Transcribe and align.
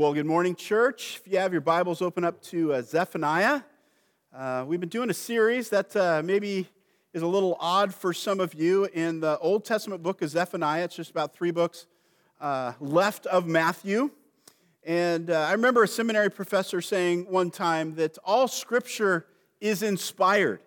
Well, 0.00 0.14
good 0.14 0.24
morning, 0.24 0.54
church. 0.54 1.20
If 1.20 1.30
you 1.30 1.38
have 1.40 1.52
your 1.52 1.60
Bibles, 1.60 2.00
open 2.00 2.24
up 2.24 2.40
to 2.44 2.72
uh, 2.72 2.80
Zephaniah. 2.80 3.60
Uh, 4.34 4.64
we've 4.66 4.80
been 4.80 4.88
doing 4.88 5.10
a 5.10 5.14
series 5.14 5.68
that 5.68 5.94
uh, 5.94 6.22
maybe 6.24 6.66
is 7.12 7.20
a 7.20 7.26
little 7.26 7.58
odd 7.60 7.94
for 7.94 8.14
some 8.14 8.40
of 8.40 8.54
you 8.54 8.86
in 8.94 9.20
the 9.20 9.38
Old 9.40 9.66
Testament 9.66 10.02
book 10.02 10.22
of 10.22 10.30
Zephaniah. 10.30 10.84
It's 10.84 10.96
just 10.96 11.10
about 11.10 11.34
three 11.34 11.50
books 11.50 11.84
uh, 12.40 12.72
left 12.80 13.26
of 13.26 13.46
Matthew. 13.46 14.10
And 14.84 15.28
uh, 15.28 15.40
I 15.40 15.52
remember 15.52 15.82
a 15.82 15.88
seminary 15.88 16.30
professor 16.30 16.80
saying 16.80 17.26
one 17.28 17.50
time 17.50 17.94
that 17.96 18.16
all 18.24 18.48
scripture 18.48 19.26
is 19.60 19.82
inspired, 19.82 20.60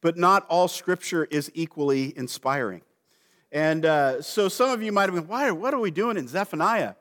but 0.00 0.16
not 0.16 0.44
all 0.48 0.66
scripture 0.66 1.26
is 1.26 1.48
equally 1.54 2.12
inspiring. 2.18 2.82
And 3.52 3.86
uh, 3.86 4.20
so 4.20 4.48
some 4.48 4.70
of 4.70 4.82
you 4.82 4.90
might 4.90 5.04
have 5.04 5.14
been, 5.14 5.28
why, 5.28 5.48
what 5.52 5.72
are 5.74 5.80
we 5.80 5.92
doing 5.92 6.16
in 6.16 6.26
Zephaniah? 6.26 6.94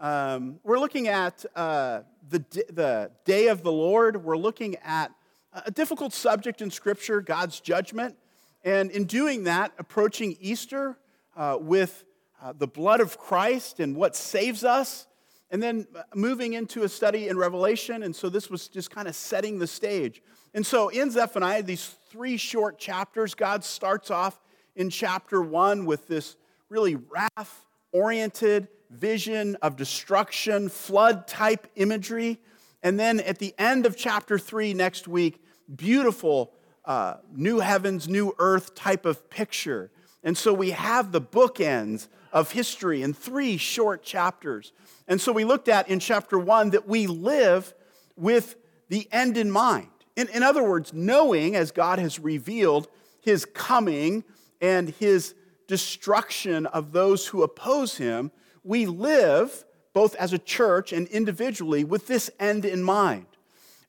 Um, 0.00 0.60
we're 0.64 0.78
looking 0.78 1.08
at 1.08 1.44
uh, 1.54 2.00
the, 2.30 2.38
the 2.72 3.10
day 3.26 3.48
of 3.48 3.62
the 3.62 3.70
Lord. 3.70 4.24
We're 4.24 4.38
looking 4.38 4.76
at 4.76 5.12
a 5.52 5.70
difficult 5.70 6.14
subject 6.14 6.62
in 6.62 6.70
Scripture, 6.70 7.20
God's 7.20 7.60
judgment. 7.60 8.16
And 8.64 8.90
in 8.90 9.04
doing 9.04 9.44
that, 9.44 9.72
approaching 9.78 10.38
Easter 10.40 10.96
uh, 11.36 11.58
with 11.60 12.04
uh, 12.42 12.54
the 12.56 12.66
blood 12.66 13.00
of 13.00 13.18
Christ 13.18 13.78
and 13.78 13.94
what 13.94 14.16
saves 14.16 14.64
us, 14.64 15.06
and 15.50 15.62
then 15.62 15.86
moving 16.14 16.54
into 16.54 16.84
a 16.84 16.88
study 16.88 17.28
in 17.28 17.36
Revelation. 17.36 18.02
And 18.02 18.16
so 18.16 18.30
this 18.30 18.48
was 18.48 18.68
just 18.68 18.90
kind 18.90 19.06
of 19.06 19.14
setting 19.14 19.58
the 19.58 19.66
stage. 19.66 20.22
And 20.54 20.64
so 20.64 20.88
in 20.88 21.10
Zephaniah, 21.10 21.62
these 21.62 21.94
three 22.08 22.38
short 22.38 22.78
chapters, 22.78 23.34
God 23.34 23.64
starts 23.64 24.10
off 24.10 24.40
in 24.74 24.88
chapter 24.88 25.42
one 25.42 25.84
with 25.84 26.08
this 26.08 26.36
really 26.70 26.96
wrath 26.96 27.66
oriented 27.92 28.68
vision 28.90 29.56
of 29.62 29.76
destruction, 29.76 30.68
flood 30.68 31.26
type 31.26 31.66
imagery. 31.76 32.38
And 32.82 32.98
then 32.98 33.20
at 33.20 33.38
the 33.38 33.54
end 33.58 33.86
of 33.86 33.96
chapter 33.96 34.38
three 34.38 34.74
next 34.74 35.06
week, 35.06 35.42
beautiful 35.74 36.52
uh, 36.84 37.16
new 37.32 37.60
heavens, 37.60 38.08
new 38.08 38.34
earth 38.38 38.74
type 38.74 39.06
of 39.06 39.30
picture. 39.30 39.90
And 40.22 40.36
so 40.36 40.52
we 40.52 40.70
have 40.70 41.12
the 41.12 41.20
bookends 41.20 42.08
of 42.32 42.52
history 42.52 43.02
in 43.02 43.14
three 43.14 43.56
short 43.56 44.02
chapters. 44.02 44.72
And 45.08 45.20
so 45.20 45.32
we 45.32 45.44
looked 45.44 45.68
at 45.68 45.88
in 45.88 46.00
chapter 46.00 46.38
one 46.38 46.70
that 46.70 46.86
we 46.86 47.06
live 47.06 47.74
with 48.16 48.56
the 48.88 49.08
end 49.12 49.36
in 49.36 49.50
mind. 49.50 49.88
In, 50.16 50.28
in 50.28 50.42
other 50.42 50.62
words, 50.62 50.92
knowing 50.92 51.56
as 51.56 51.70
God 51.70 51.98
has 51.98 52.18
revealed 52.18 52.88
his 53.20 53.44
coming 53.44 54.24
and 54.60 54.90
his 54.90 55.34
destruction 55.66 56.66
of 56.66 56.92
those 56.92 57.28
who 57.28 57.42
oppose 57.42 57.96
him, 57.96 58.30
we 58.64 58.86
live 58.86 59.64
both 59.92 60.14
as 60.16 60.32
a 60.32 60.38
church 60.38 60.92
and 60.92 61.08
individually 61.08 61.84
with 61.84 62.06
this 62.06 62.30
end 62.38 62.64
in 62.64 62.82
mind. 62.82 63.26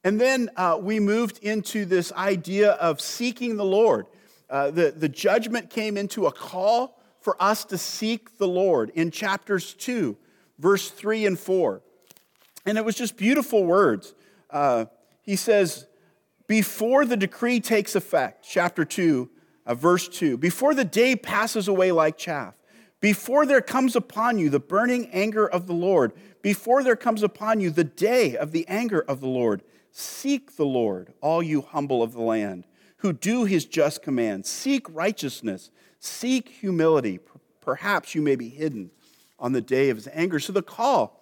And 0.04 0.20
then 0.20 0.50
uh, 0.56 0.80
we 0.82 1.00
moved 1.00 1.40
into 1.40 1.86
this 1.86 2.12
idea 2.14 2.72
of 2.72 3.00
seeking 3.00 3.58
the 3.58 3.66
Lord. 3.66 4.08
Uh, 4.50 4.72
the, 4.72 4.92
the 4.92 5.10
judgment 5.10 5.70
came 5.70 5.96
into 5.96 6.26
a 6.26 6.32
call 6.32 7.00
for 7.22 7.42
us 7.42 7.64
to 7.66 7.78
seek 7.78 8.38
the 8.38 8.48
Lord 8.48 8.92
in 8.96 9.12
chapters 9.12 9.74
2, 9.76 10.18
verse 10.58 10.90
3 10.90 11.28
and 11.28 11.40
4. 11.40 11.82
And 12.66 12.78
it 12.78 12.86
was 12.86 12.96
just 12.96 13.16
beautiful 13.16 13.64
words. 13.64 14.16
Uh, 14.50 14.86
he 15.22 15.36
says, 15.36 15.86
Before 16.48 17.06
the 17.06 17.18
decree 17.18 17.60
takes 17.60 17.96
effect, 17.96 18.46
chapter 18.50 18.84
2, 18.84 19.30
uh, 19.68 19.76
verse 19.76 20.08
2, 20.08 20.38
before 20.38 20.74
the 20.74 20.86
day 20.86 21.16
passes 21.16 21.68
away 21.68 21.92
like 21.92 22.18
chaff, 22.18 22.56
before 23.02 23.46
there 23.46 23.62
comes 23.62 23.96
upon 23.96 24.38
you 24.38 24.50
the 24.50 24.60
burning 24.60 25.10
anger 25.10 25.46
of 25.46 25.68
the 25.68 25.74
Lord, 25.74 26.14
before 26.42 26.84
there 26.84 26.96
comes 26.96 27.24
upon 27.24 27.60
you 27.60 27.70
the 27.70 27.84
day 27.84 28.38
of 28.38 28.52
the 28.52 28.68
anger 28.68 29.02
of 29.02 29.20
the 29.20 29.28
Lord, 29.28 29.64
seek 29.92 30.56
the 30.56 30.66
Lord, 30.66 31.14
all 31.20 31.44
you 31.44 31.62
humble 31.62 32.02
of 32.02 32.14
the 32.14 32.22
land, 32.22 32.66
who 32.98 33.12
do 33.12 33.46
his 33.46 33.66
just 33.66 34.04
commands. 34.04 34.50
Seek 34.50 34.86
righteousness, 34.94 35.72
seek 36.00 36.50
humility. 36.50 37.20
Perhaps 37.60 38.16
you 38.16 38.22
may 38.22 38.36
be 38.36 38.50
hidden 38.50 38.92
on 39.40 39.52
the 39.52 39.62
day 39.62 39.90
of 39.90 39.98
his 39.98 40.08
anger. 40.14 40.40
So 40.40 40.54
the 40.54 40.62
call, 40.62 41.20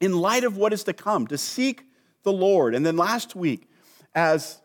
in 0.00 0.16
light 0.16 0.44
of 0.44 0.56
what 0.56 0.72
is 0.72 0.84
to 0.84 0.92
come, 0.92 1.26
to 1.26 1.38
seek 1.38 1.82
the 2.22 2.32
Lord. 2.32 2.74
And 2.74 2.86
then 2.86 2.96
last 2.96 3.34
week, 3.34 3.68
as 4.14 4.60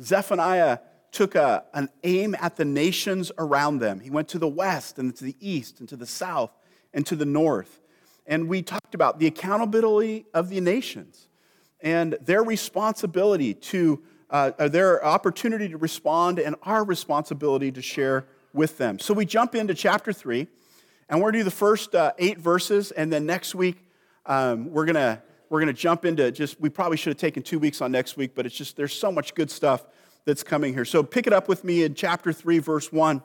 Zephaniah 0.00 0.78
took 1.14 1.34
a, 1.34 1.64
an 1.72 1.88
aim 2.02 2.34
at 2.40 2.56
the 2.56 2.64
nations 2.64 3.30
around 3.38 3.78
them. 3.78 4.00
He 4.00 4.10
went 4.10 4.28
to 4.28 4.38
the 4.38 4.48
west 4.48 4.98
and 4.98 5.14
to 5.16 5.24
the 5.24 5.36
east 5.40 5.80
and 5.80 5.88
to 5.88 5.96
the 5.96 6.06
south 6.06 6.50
and 6.92 7.06
to 7.06 7.16
the 7.16 7.24
north. 7.24 7.80
And 8.26 8.48
we 8.48 8.62
talked 8.62 8.94
about 8.94 9.18
the 9.18 9.26
accountability 9.26 10.26
of 10.34 10.48
the 10.48 10.60
nations 10.60 11.28
and 11.80 12.16
their 12.20 12.42
responsibility 12.42 13.54
to, 13.54 14.02
uh, 14.30 14.68
their 14.68 15.04
opportunity 15.04 15.68
to 15.68 15.76
respond 15.76 16.38
and 16.38 16.56
our 16.62 16.84
responsibility 16.84 17.70
to 17.70 17.82
share 17.82 18.26
with 18.52 18.78
them. 18.78 18.98
So 18.98 19.14
we 19.14 19.24
jump 19.24 19.54
into 19.54 19.74
chapter 19.74 20.12
three, 20.12 20.48
and 21.08 21.20
we're 21.20 21.30
going 21.30 21.34
to 21.34 21.38
do 21.40 21.44
the 21.44 21.50
first 21.50 21.94
uh, 21.94 22.12
eight 22.18 22.38
verses, 22.38 22.90
and 22.90 23.12
then 23.12 23.26
next 23.26 23.54
week 23.54 23.76
um, 24.26 24.70
we're 24.70 24.86
going 24.86 24.94
to 24.94 25.22
we're 25.50 25.60
going 25.60 25.72
to 25.72 25.80
jump 25.80 26.04
into 26.04 26.32
just 26.32 26.60
we 26.60 26.68
probably 26.68 26.96
should 26.96 27.10
have 27.10 27.18
taken 27.18 27.42
two 27.42 27.58
weeks 27.58 27.80
on 27.80 27.92
next 27.92 28.16
week 28.16 28.34
but 28.34 28.46
it's 28.46 28.56
just 28.56 28.76
there's 28.76 28.92
so 28.92 29.12
much 29.12 29.34
good 29.34 29.50
stuff 29.50 29.86
that's 30.24 30.42
coming 30.42 30.72
here. 30.74 30.84
So 30.84 31.02
pick 31.02 31.26
it 31.26 31.32
up 31.32 31.48
with 31.48 31.64
me 31.64 31.82
in 31.82 31.94
chapter 31.94 32.32
3, 32.32 32.58
verse 32.58 32.92
1. 32.92 33.22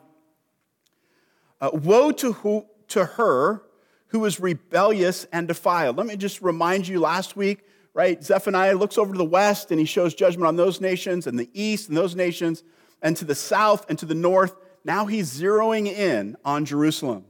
Uh, 1.60 1.70
Woe 1.72 2.10
to, 2.12 2.32
who, 2.32 2.66
to 2.88 3.04
her 3.04 3.62
who 4.08 4.24
is 4.24 4.40
rebellious 4.40 5.26
and 5.32 5.46
defiled. 5.46 5.96
Let 5.96 6.06
me 6.06 6.16
just 6.16 6.42
remind 6.42 6.88
you 6.88 7.00
last 7.00 7.36
week, 7.36 7.64
right? 7.94 8.22
Zephaniah 8.22 8.74
looks 8.74 8.98
over 8.98 9.12
to 9.12 9.18
the 9.18 9.24
west 9.24 9.70
and 9.70 9.78
he 9.78 9.86
shows 9.86 10.14
judgment 10.14 10.46
on 10.46 10.56
those 10.56 10.80
nations, 10.80 11.26
and 11.26 11.38
the 11.38 11.48
east 11.54 11.88
and 11.88 11.96
those 11.96 12.16
nations, 12.16 12.62
and 13.02 13.16
to 13.16 13.24
the 13.24 13.34
south 13.34 13.88
and 13.88 13.98
to 13.98 14.06
the 14.06 14.14
north. 14.14 14.56
Now 14.84 15.06
he's 15.06 15.32
zeroing 15.32 15.86
in 15.86 16.36
on 16.44 16.64
Jerusalem. 16.64 17.24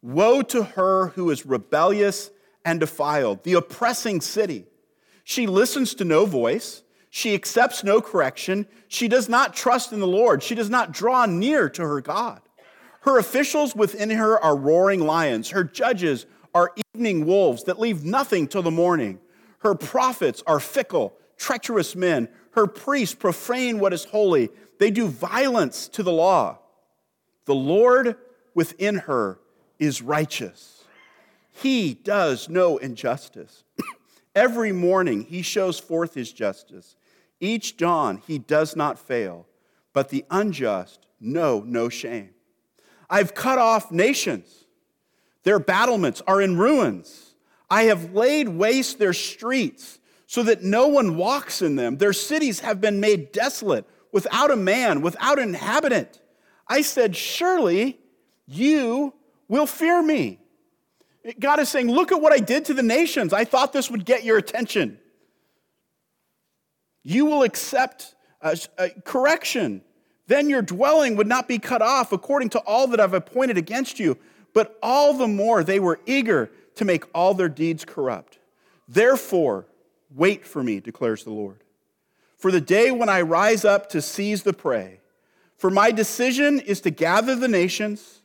Woe 0.00 0.42
to 0.42 0.62
her 0.62 1.08
who 1.08 1.30
is 1.30 1.44
rebellious 1.44 2.30
and 2.64 2.80
defiled, 2.80 3.44
the 3.44 3.54
oppressing 3.54 4.20
city. 4.20 4.64
She 5.24 5.46
listens 5.46 5.94
to 5.96 6.04
no 6.04 6.24
voice. 6.24 6.82
She 7.10 7.34
accepts 7.34 7.82
no 7.82 8.00
correction. 8.00 8.66
She 8.88 9.08
does 9.08 9.28
not 9.28 9.54
trust 9.54 9.92
in 9.92 10.00
the 10.00 10.06
Lord. 10.06 10.42
She 10.42 10.54
does 10.54 10.70
not 10.70 10.92
draw 10.92 11.26
near 11.26 11.68
to 11.70 11.82
her 11.82 12.00
God. 12.00 12.40
Her 13.00 13.18
officials 13.18 13.74
within 13.74 14.10
her 14.10 14.38
are 14.38 14.56
roaring 14.56 15.00
lions. 15.00 15.50
Her 15.50 15.64
judges 15.64 16.26
are 16.54 16.74
evening 16.94 17.24
wolves 17.26 17.64
that 17.64 17.78
leave 17.78 18.04
nothing 18.04 18.46
till 18.48 18.62
the 18.62 18.70
morning. 18.70 19.20
Her 19.60 19.74
prophets 19.74 20.42
are 20.46 20.60
fickle, 20.60 21.14
treacherous 21.36 21.96
men. 21.96 22.28
Her 22.52 22.66
priests 22.66 23.14
profane 23.14 23.78
what 23.78 23.92
is 23.92 24.04
holy. 24.04 24.50
They 24.78 24.90
do 24.90 25.08
violence 25.08 25.88
to 25.88 26.02
the 26.02 26.12
law. 26.12 26.58
The 27.46 27.54
Lord 27.54 28.16
within 28.54 28.96
her 28.96 29.38
is 29.78 30.02
righteous. 30.02 30.84
He 31.50 31.94
does 31.94 32.48
no 32.48 32.76
injustice. 32.76 33.64
Every 34.38 34.70
morning 34.70 35.24
he 35.24 35.42
shows 35.42 35.80
forth 35.80 36.14
his 36.14 36.32
justice. 36.32 36.94
Each 37.40 37.76
dawn 37.76 38.22
he 38.24 38.38
does 38.38 38.76
not 38.76 38.96
fail, 38.96 39.48
but 39.92 40.10
the 40.10 40.24
unjust 40.30 41.08
know 41.18 41.64
no 41.66 41.88
shame. 41.88 42.30
I've 43.10 43.34
cut 43.34 43.58
off 43.58 43.90
nations. 43.90 44.66
Their 45.42 45.58
battlements 45.58 46.22
are 46.24 46.40
in 46.40 46.56
ruins. 46.56 47.34
I 47.68 47.84
have 47.84 48.14
laid 48.14 48.48
waste 48.48 49.00
their 49.00 49.12
streets 49.12 49.98
so 50.28 50.44
that 50.44 50.62
no 50.62 50.86
one 50.86 51.16
walks 51.16 51.60
in 51.60 51.74
them. 51.74 51.96
Their 51.96 52.12
cities 52.12 52.60
have 52.60 52.80
been 52.80 53.00
made 53.00 53.32
desolate, 53.32 53.86
without 54.12 54.52
a 54.52 54.56
man, 54.56 55.02
without 55.02 55.40
an 55.40 55.48
inhabitant. 55.48 56.20
I 56.68 56.82
said, 56.82 57.16
Surely 57.16 57.98
you 58.46 59.14
will 59.48 59.66
fear 59.66 60.00
me. 60.00 60.38
God 61.38 61.60
is 61.60 61.68
saying, 61.68 61.88
Look 61.88 62.12
at 62.12 62.20
what 62.20 62.32
I 62.32 62.38
did 62.38 62.64
to 62.66 62.74
the 62.74 62.82
nations. 62.82 63.32
I 63.32 63.44
thought 63.44 63.72
this 63.72 63.90
would 63.90 64.04
get 64.04 64.24
your 64.24 64.38
attention. 64.38 64.98
You 67.02 67.26
will 67.26 67.42
accept 67.42 68.14
a, 68.40 68.58
a 68.78 68.90
correction. 68.90 69.82
Then 70.26 70.50
your 70.50 70.62
dwelling 70.62 71.16
would 71.16 71.26
not 71.26 71.48
be 71.48 71.58
cut 71.58 71.80
off 71.82 72.12
according 72.12 72.50
to 72.50 72.58
all 72.60 72.86
that 72.88 73.00
I've 73.00 73.14
appointed 73.14 73.56
against 73.56 73.98
you. 73.98 74.18
But 74.52 74.78
all 74.82 75.14
the 75.14 75.28
more 75.28 75.64
they 75.64 75.80
were 75.80 76.00
eager 76.06 76.50
to 76.76 76.84
make 76.84 77.04
all 77.14 77.34
their 77.34 77.48
deeds 77.48 77.84
corrupt. 77.84 78.38
Therefore, 78.86 79.66
wait 80.14 80.46
for 80.46 80.62
me, 80.62 80.80
declares 80.80 81.24
the 81.24 81.32
Lord. 81.32 81.62
For 82.36 82.50
the 82.50 82.60
day 82.60 82.90
when 82.90 83.08
I 83.08 83.20
rise 83.22 83.64
up 83.64 83.88
to 83.90 84.00
seize 84.00 84.44
the 84.44 84.52
prey, 84.52 85.00
for 85.56 85.70
my 85.70 85.90
decision 85.90 86.60
is 86.60 86.80
to 86.82 86.90
gather 86.90 87.34
the 87.34 87.48
nations, 87.48 88.22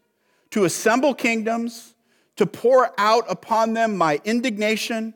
to 0.51 0.65
assemble 0.65 1.15
kingdoms, 1.15 1.92
to 2.35 2.45
pour 2.45 2.91
out 2.97 3.25
upon 3.29 3.73
them 3.73 3.97
my 3.97 4.19
indignation, 4.25 5.13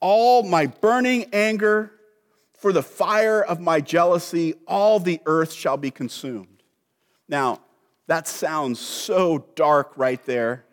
all 0.00 0.42
my 0.42 0.66
burning 0.66 1.26
anger 1.32 1.92
for 2.54 2.72
the 2.72 2.82
fire 2.82 3.42
of 3.42 3.60
my 3.60 3.80
jealousy, 3.80 4.54
all 4.66 4.98
the 4.98 5.20
earth 5.26 5.52
shall 5.52 5.76
be 5.76 5.90
consumed. 5.90 6.62
Now, 7.28 7.60
that 8.06 8.26
sounds 8.28 8.80
so 8.80 9.46
dark 9.54 9.92
right 9.96 10.24
there. 10.24 10.64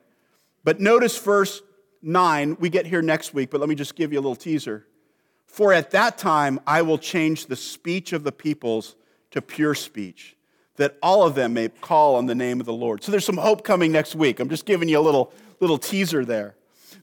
But 0.64 0.80
notice 0.80 1.18
verse, 1.18 1.62
9. 2.02 2.58
We 2.60 2.70
get 2.70 2.86
here 2.86 3.02
next 3.02 3.34
week, 3.34 3.50
but 3.50 3.60
let 3.60 3.70
me 3.70 3.76
just 3.76 3.96
give 3.96 4.14
you 4.14 4.20
a 4.20 4.22
little 4.22 4.36
teaser. 4.36 4.86
For 5.46 5.74
at 5.74 5.92
that 5.92 6.18
time 6.18 6.60
I 6.66 6.82
will 6.82 6.98
change 6.98 7.48
the 7.48 7.56
speech 7.56 8.14
of 8.14 8.24
the 8.24 8.32
peoples 8.32 8.96
to 9.32 9.42
pure 9.42 9.76
speech, 9.76 10.36
that 10.76 10.98
all 11.02 11.24
of 11.24 11.36
them 11.36 11.54
may 11.54 11.70
call 11.70 12.16
on 12.16 12.28
the 12.28 12.36
name 12.36 12.60
of 12.60 12.66
the 12.66 12.74
Lord. 12.74 13.04
So 13.04 13.12
there's 13.12 13.26
some 13.26 13.38
hope 13.38 13.64
coming 13.64 13.92
next 13.92 14.16
week. 14.16 14.40
I'm 14.40 14.50
just 14.50 14.66
giving 14.66 14.90
you 14.90 15.00
a 15.00 15.02
little, 15.02 15.34
little 15.64 15.78
teaser 15.78 16.24
there. 16.26 16.56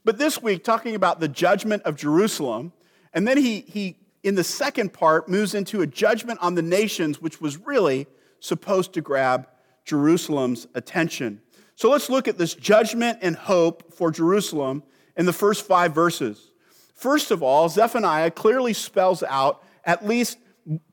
But 0.05 0.17
this 0.17 0.41
week, 0.41 0.63
talking 0.63 0.95
about 0.95 1.19
the 1.19 1.27
judgment 1.27 1.83
of 1.83 1.95
Jerusalem, 1.95 2.71
and 3.13 3.27
then 3.27 3.37
he, 3.37 3.61
he, 3.61 3.97
in 4.23 4.35
the 4.35 4.43
second 4.43 4.93
part, 4.93 5.27
moves 5.27 5.53
into 5.53 5.81
a 5.81 5.87
judgment 5.87 6.39
on 6.41 6.55
the 6.55 6.61
nations, 6.61 7.21
which 7.21 7.41
was 7.41 7.57
really 7.57 8.07
supposed 8.39 8.93
to 8.93 9.01
grab 9.01 9.47
Jerusalem's 9.83 10.67
attention. 10.75 11.41
So 11.75 11.89
let's 11.89 12.09
look 12.09 12.27
at 12.27 12.37
this 12.37 12.53
judgment 12.53 13.19
and 13.21 13.35
hope 13.35 13.93
for 13.93 14.11
Jerusalem 14.11 14.83
in 15.17 15.25
the 15.25 15.33
first 15.33 15.65
five 15.65 15.93
verses. 15.93 16.51
First 16.93 17.31
of 17.31 17.41
all, 17.41 17.67
Zephaniah 17.67 18.31
clearly 18.31 18.73
spells 18.73 19.23
out 19.23 19.63
at 19.83 20.05
least 20.05 20.37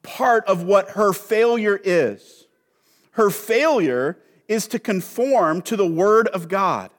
part 0.03 0.47
of 0.47 0.63
what 0.63 0.91
her 0.91 1.13
failure 1.13 1.79
is. 1.85 2.47
Her 3.13 3.29
failure 3.31 4.19
is 4.49 4.67
to 4.69 4.79
conform 4.79 5.61
to 5.63 5.77
the 5.77 5.87
word 5.87 6.29
of 6.29 6.49
God. 6.49 6.91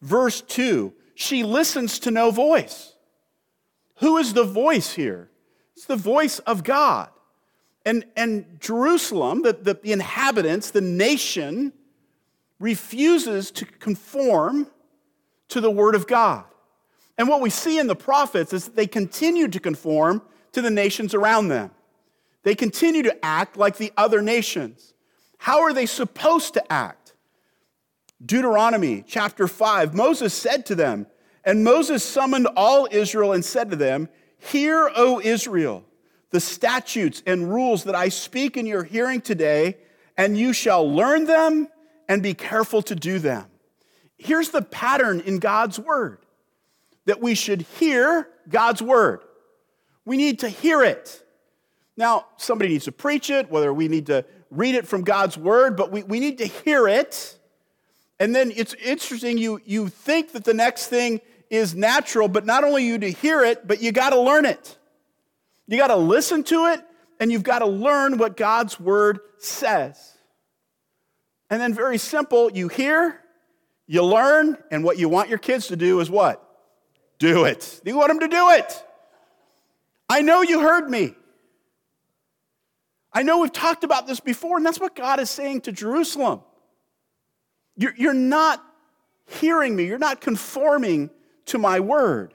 Verse 0.00 0.40
2 0.42 0.92
she 1.18 1.44
listens 1.44 1.98
to 2.00 2.10
no 2.10 2.30
voice. 2.30 2.94
Who 3.96 4.18
is 4.18 4.34
the 4.34 4.44
voice 4.44 4.92
here? 4.92 5.30
It's 5.74 5.86
the 5.86 5.96
voice 5.96 6.38
of 6.40 6.62
God. 6.62 7.08
And, 7.86 8.04
and 8.16 8.60
Jerusalem, 8.60 9.40
the, 9.40 9.54
the, 9.54 9.74
the 9.82 9.92
inhabitants, 9.92 10.70
the 10.70 10.82
nation, 10.82 11.72
refuses 12.58 13.50
to 13.52 13.64
conform 13.64 14.66
to 15.48 15.60
the 15.62 15.70
word 15.70 15.94
of 15.94 16.06
God. 16.06 16.44
And 17.16 17.28
what 17.28 17.40
we 17.40 17.48
see 17.48 17.78
in 17.78 17.86
the 17.86 17.96
prophets 17.96 18.52
is 18.52 18.66
that 18.66 18.76
they 18.76 18.86
continue 18.86 19.48
to 19.48 19.58
conform 19.58 20.20
to 20.52 20.60
the 20.60 20.70
nations 20.70 21.14
around 21.14 21.48
them. 21.48 21.70
They 22.42 22.54
continue 22.54 23.02
to 23.04 23.24
act 23.24 23.56
like 23.56 23.78
the 23.78 23.92
other 23.96 24.20
nations. 24.20 24.92
How 25.38 25.62
are 25.62 25.72
they 25.72 25.86
supposed 25.86 26.54
to 26.54 26.72
act? 26.72 26.95
Deuteronomy 28.24 29.04
chapter 29.06 29.46
5 29.46 29.94
Moses 29.94 30.32
said 30.32 30.66
to 30.66 30.74
them, 30.74 31.06
and 31.44 31.62
Moses 31.62 32.02
summoned 32.02 32.48
all 32.56 32.88
Israel 32.90 33.32
and 33.32 33.44
said 33.44 33.70
to 33.70 33.76
them, 33.76 34.08
Hear, 34.38 34.90
O 34.96 35.20
Israel, 35.20 35.84
the 36.30 36.40
statutes 36.40 37.22
and 37.26 37.52
rules 37.52 37.84
that 37.84 37.94
I 37.94 38.08
speak 38.08 38.56
in 38.56 38.66
your 38.66 38.82
hearing 38.82 39.20
today, 39.20 39.76
and 40.16 40.36
you 40.36 40.52
shall 40.52 40.90
learn 40.90 41.24
them 41.24 41.68
and 42.08 42.22
be 42.22 42.34
careful 42.34 42.82
to 42.82 42.96
do 42.96 43.18
them. 43.18 43.46
Here's 44.18 44.50
the 44.50 44.62
pattern 44.62 45.20
in 45.20 45.38
God's 45.38 45.78
word 45.78 46.18
that 47.04 47.20
we 47.20 47.36
should 47.36 47.62
hear 47.62 48.28
God's 48.48 48.82
word. 48.82 49.20
We 50.04 50.16
need 50.16 50.40
to 50.40 50.48
hear 50.48 50.82
it. 50.82 51.22
Now, 51.96 52.26
somebody 52.36 52.70
needs 52.70 52.86
to 52.86 52.92
preach 52.92 53.30
it, 53.30 53.50
whether 53.50 53.72
we 53.72 53.86
need 53.88 54.06
to 54.06 54.24
read 54.50 54.74
it 54.74 54.86
from 54.86 55.02
God's 55.02 55.38
word, 55.38 55.76
but 55.76 55.92
we, 55.92 56.02
we 56.02 56.18
need 56.18 56.38
to 56.38 56.46
hear 56.46 56.88
it. 56.88 57.38
And 58.18 58.34
then 58.34 58.52
it's 58.54 58.74
interesting, 58.74 59.36
you, 59.38 59.60
you 59.64 59.88
think 59.88 60.32
that 60.32 60.44
the 60.44 60.54
next 60.54 60.86
thing 60.86 61.20
is 61.50 61.74
natural, 61.74 62.28
but 62.28 62.46
not 62.46 62.64
only 62.64 62.84
you 62.84 62.98
to 62.98 63.10
hear 63.10 63.44
it, 63.44 63.66
but 63.66 63.82
you 63.82 63.92
got 63.92 64.10
to 64.10 64.20
learn 64.20 64.46
it. 64.46 64.78
You 65.68 65.76
got 65.76 65.88
to 65.88 65.96
listen 65.96 66.42
to 66.44 66.66
it, 66.66 66.80
and 67.20 67.30
you've 67.30 67.42
got 67.42 67.58
to 67.58 67.66
learn 67.66 68.18
what 68.18 68.36
God's 68.36 68.80
word 68.80 69.20
says. 69.38 70.16
And 71.50 71.60
then, 71.60 71.74
very 71.74 71.98
simple, 71.98 72.50
you 72.50 72.68
hear, 72.68 73.20
you 73.86 74.02
learn, 74.02 74.56
and 74.70 74.82
what 74.82 74.98
you 74.98 75.08
want 75.08 75.28
your 75.28 75.38
kids 75.38 75.68
to 75.68 75.76
do 75.76 76.00
is 76.00 76.10
what? 76.10 76.42
Do 77.18 77.44
it. 77.44 77.80
You 77.84 77.96
want 77.96 78.08
them 78.08 78.20
to 78.20 78.28
do 78.28 78.50
it. 78.50 78.84
I 80.08 80.22
know 80.22 80.42
you 80.42 80.60
heard 80.60 80.88
me. 80.88 81.14
I 83.12 83.22
know 83.22 83.38
we've 83.38 83.52
talked 83.52 83.84
about 83.84 84.06
this 84.06 84.20
before, 84.20 84.56
and 84.56 84.66
that's 84.66 84.80
what 84.80 84.94
God 84.94 85.20
is 85.20 85.30
saying 85.30 85.62
to 85.62 85.72
Jerusalem. 85.72 86.40
You're, 87.76 88.14
not 88.14 88.64
hearing 89.26 89.76
me, 89.76 89.86
you're 89.86 89.98
not 89.98 90.20
conforming 90.20 91.10
to 91.46 91.58
my 91.58 91.80
word. 91.80 92.32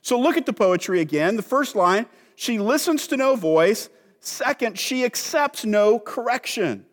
So 0.00 0.18
look 0.18 0.36
at 0.36 0.46
the 0.46 0.52
poetry 0.52 1.00
again. 1.00 1.36
The 1.36 1.42
first 1.42 1.76
line, 1.76 2.06
she 2.34 2.58
listens 2.58 3.06
to 3.08 3.16
no 3.16 3.36
voice. 3.36 3.88
Second, 4.20 4.78
she 4.78 5.04
accepts 5.04 5.64
no 5.64 5.98
correction. 5.98 6.86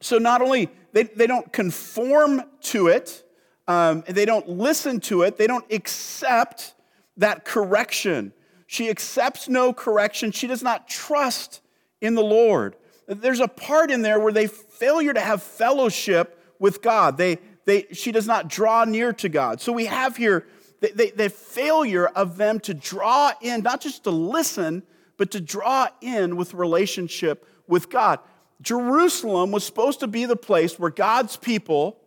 So 0.00 0.18
not 0.18 0.42
only 0.42 0.70
they, 0.92 1.04
they 1.04 1.26
don't 1.26 1.52
conform 1.52 2.42
to 2.62 2.88
it, 2.88 3.24
um, 3.66 4.02
they 4.08 4.24
don't 4.24 4.48
listen 4.48 5.00
to 5.00 5.22
it, 5.22 5.36
they 5.36 5.46
don't 5.46 5.70
accept 5.72 6.74
that 7.16 7.44
correction. 7.44 8.32
She 8.66 8.88
accepts 8.88 9.48
no 9.48 9.72
correction. 9.72 10.30
She 10.30 10.46
does 10.46 10.62
not 10.62 10.88
trust 10.88 11.60
in 12.00 12.14
the 12.14 12.22
Lord. 12.22 12.76
There's 13.06 13.40
a 13.40 13.48
part 13.48 13.90
in 13.90 14.02
there 14.02 14.20
where 14.20 14.32
they 14.32 14.46
failure 14.80 15.12
to 15.12 15.20
have 15.20 15.42
fellowship 15.42 16.42
with 16.58 16.80
God. 16.80 17.18
They, 17.18 17.38
they, 17.66 17.86
she 17.92 18.12
does 18.12 18.26
not 18.26 18.48
draw 18.48 18.84
near 18.84 19.12
to 19.12 19.28
God. 19.28 19.60
So 19.60 19.72
we 19.72 19.84
have 19.84 20.16
here 20.16 20.46
the, 20.80 20.90
the, 20.94 21.12
the 21.14 21.28
failure 21.28 22.06
of 22.06 22.38
them 22.38 22.58
to 22.60 22.72
draw 22.72 23.32
in, 23.42 23.62
not 23.62 23.82
just 23.82 24.04
to 24.04 24.10
listen, 24.10 24.82
but 25.18 25.30
to 25.32 25.40
draw 25.40 25.88
in 26.00 26.36
with 26.36 26.54
relationship 26.54 27.46
with 27.68 27.90
God. 27.90 28.20
Jerusalem 28.62 29.50
was 29.50 29.64
supposed 29.64 30.00
to 30.00 30.06
be 30.06 30.24
the 30.24 30.34
place 30.34 30.78
where 30.78 30.90
God's 30.90 31.36
people 31.36 31.98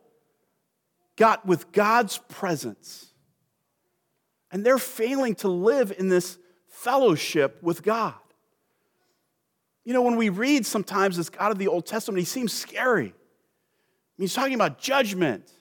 got 1.15 1.45
with 1.45 1.71
God's 1.71 2.17
presence. 2.27 3.13
And 4.51 4.65
they're 4.65 4.79
failing 4.79 5.35
to 5.35 5.47
live 5.47 5.93
in 5.95 6.09
this 6.09 6.39
fellowship 6.67 7.61
with 7.61 7.83
God. 7.83 8.15
You 9.85 9.94
know, 9.94 10.01
when 10.01 10.15
we 10.15 10.30
read 10.30 10.65
sometimes 10.65 11.18
this 11.18 11.30
God 11.30 11.51
of 11.51 11.57
the 11.57 11.68
Old 11.68 11.85
Testament, 11.85 12.19
he 12.19 12.25
seems 12.25 12.53
scary. 12.53 13.13
He's 14.18 14.33
talking 14.33 14.53
about 14.53 14.80
judgment. 14.80 15.51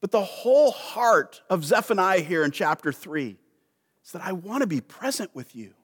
But 0.00 0.10
the 0.10 0.22
whole 0.22 0.70
heart 0.70 1.42
of 1.50 1.64
Zephaniah 1.64 2.20
here 2.20 2.44
in 2.44 2.50
chapter 2.50 2.92
3 2.92 3.36
is 4.04 4.12
that 4.12 4.22
I 4.24 4.32
want 4.32 4.62
to 4.62 4.66
be 4.66 4.80
present 4.80 5.30
with 5.34 5.54
you. 5.54 5.74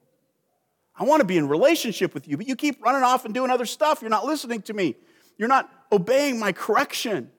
I 0.99 1.03
want 1.03 1.19
to 1.19 1.25
be 1.25 1.37
in 1.37 1.47
relationship 1.47 2.15
with 2.15 2.27
you, 2.27 2.37
but 2.37 2.47
you 2.47 2.55
keep 2.55 2.83
running 2.83 3.03
off 3.03 3.25
and 3.25 3.33
doing 3.33 3.51
other 3.51 3.67
stuff. 3.67 4.01
You're 4.01 4.09
not 4.09 4.25
listening 4.25 4.63
to 4.63 4.73
me. 4.73 4.95
You're 5.37 5.47
not 5.47 5.69
obeying 5.91 6.39
my 6.39 6.51
correction. 6.51 7.29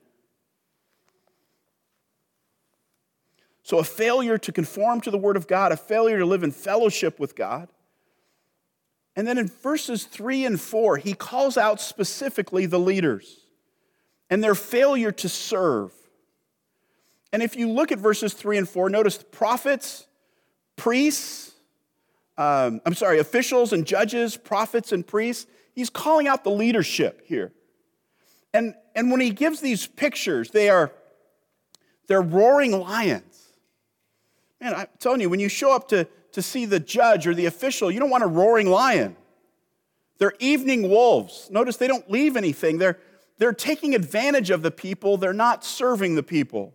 So, 3.65 3.79
a 3.79 3.85
failure 3.85 4.39
to 4.39 4.53
conform 4.53 5.01
to 5.03 5.11
the 5.11 5.19
Word 5.19 5.37
of 5.37 5.49
God, 5.49 5.73
a 5.73 5.77
failure 5.77 6.19
to 6.19 6.25
live 6.25 6.45
in 6.45 6.53
fellowship 6.53 7.19
with 7.19 7.35
God. 7.35 7.69
And 9.19 9.27
then 9.27 9.37
in 9.37 9.49
verses 9.49 10.05
three 10.05 10.45
and 10.45 10.61
four, 10.61 10.97
he 10.97 11.13
calls 11.13 11.57
out 11.57 11.81
specifically 11.81 12.67
the 12.67 12.79
leaders 12.79 13.41
and 14.31 14.45
their 14.45 14.55
failure 14.55 15.11
to 15.11 15.29
serve. 15.29 15.93
And 17.33 17.43
if 17.43 17.57
you 17.57 17.69
look 17.69 17.91
at 17.91 17.99
verses 17.99 18.33
three 18.33 18.59
and 18.59 18.69
four, 18.69 18.89
notice 18.89 19.17
the 19.17 19.25
prophets, 19.25 20.07
priests, 20.77 21.53
um, 22.37 22.81
I'm 22.87 22.95
sorry, 22.95 23.19
officials 23.19 23.73
and 23.73 23.85
judges, 23.85 24.37
prophets 24.37 24.93
and 24.93 25.05
priests, 25.05 25.49
he's 25.75 25.91
calling 25.91 26.29
out 26.29 26.45
the 26.45 26.53
leadership 26.53 27.23
here. 27.25 27.51
And, 28.55 28.77
and 28.95 29.11
when 29.11 29.21
he 29.21 29.31
gives 29.31 29.61
these 29.61 29.85
pictures, 29.85 30.53
they 30.53 30.69
are 30.69 30.93
they're 32.07 32.23
roaring 32.23 32.71
lions. 32.71 33.53
Man, 34.61 34.77
I'm 34.77 34.87
telling 35.01 35.21
you, 35.21 35.29
when 35.29 35.41
you 35.41 35.49
show 35.49 35.75
up 35.75 35.89
to, 35.89 36.07
to 36.33 36.43
see 36.43 36.65
the 36.65 36.81
judge 36.81 37.27
or 37.27 37.35
the 37.35 37.47
official, 37.47 37.91
you 37.91 38.01
don't 38.01 38.11
want 38.11 38.25
a 38.25 38.29
roaring 38.29 38.69
lion. 38.69 39.17
They're 40.19 40.35
evening 40.39 40.89
wolves. 40.89 41.49
Notice 41.51 41.77
they 41.77 41.87
don't 41.87 42.11
leave 42.11 42.37
anything. 42.37 42.79
They're, 42.79 42.99
they're 43.39 43.53
taking 43.53 43.95
advantage 43.95 44.51
of 44.51 44.63
the 44.63 44.71
people, 44.71 45.17
they're 45.17 45.33
not 45.33 45.65
serving 45.65 46.17
the 46.17 46.23
people. 46.23 46.75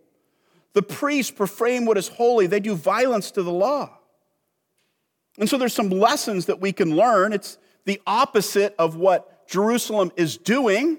The 0.72 0.82
priests 0.82 1.30
profane 1.30 1.86
what 1.86 1.96
is 1.96 2.08
holy, 2.08 2.46
they 2.46 2.60
do 2.60 2.74
violence 2.74 3.30
to 3.32 3.42
the 3.42 3.52
law. 3.52 3.98
And 5.38 5.48
so 5.48 5.58
there's 5.58 5.74
some 5.74 5.90
lessons 5.90 6.46
that 6.46 6.60
we 6.60 6.72
can 6.72 6.94
learn. 6.94 7.32
It's 7.32 7.58
the 7.84 8.00
opposite 8.06 8.74
of 8.78 8.96
what 8.96 9.48
Jerusalem 9.48 10.12
is 10.16 10.36
doing. 10.36 10.98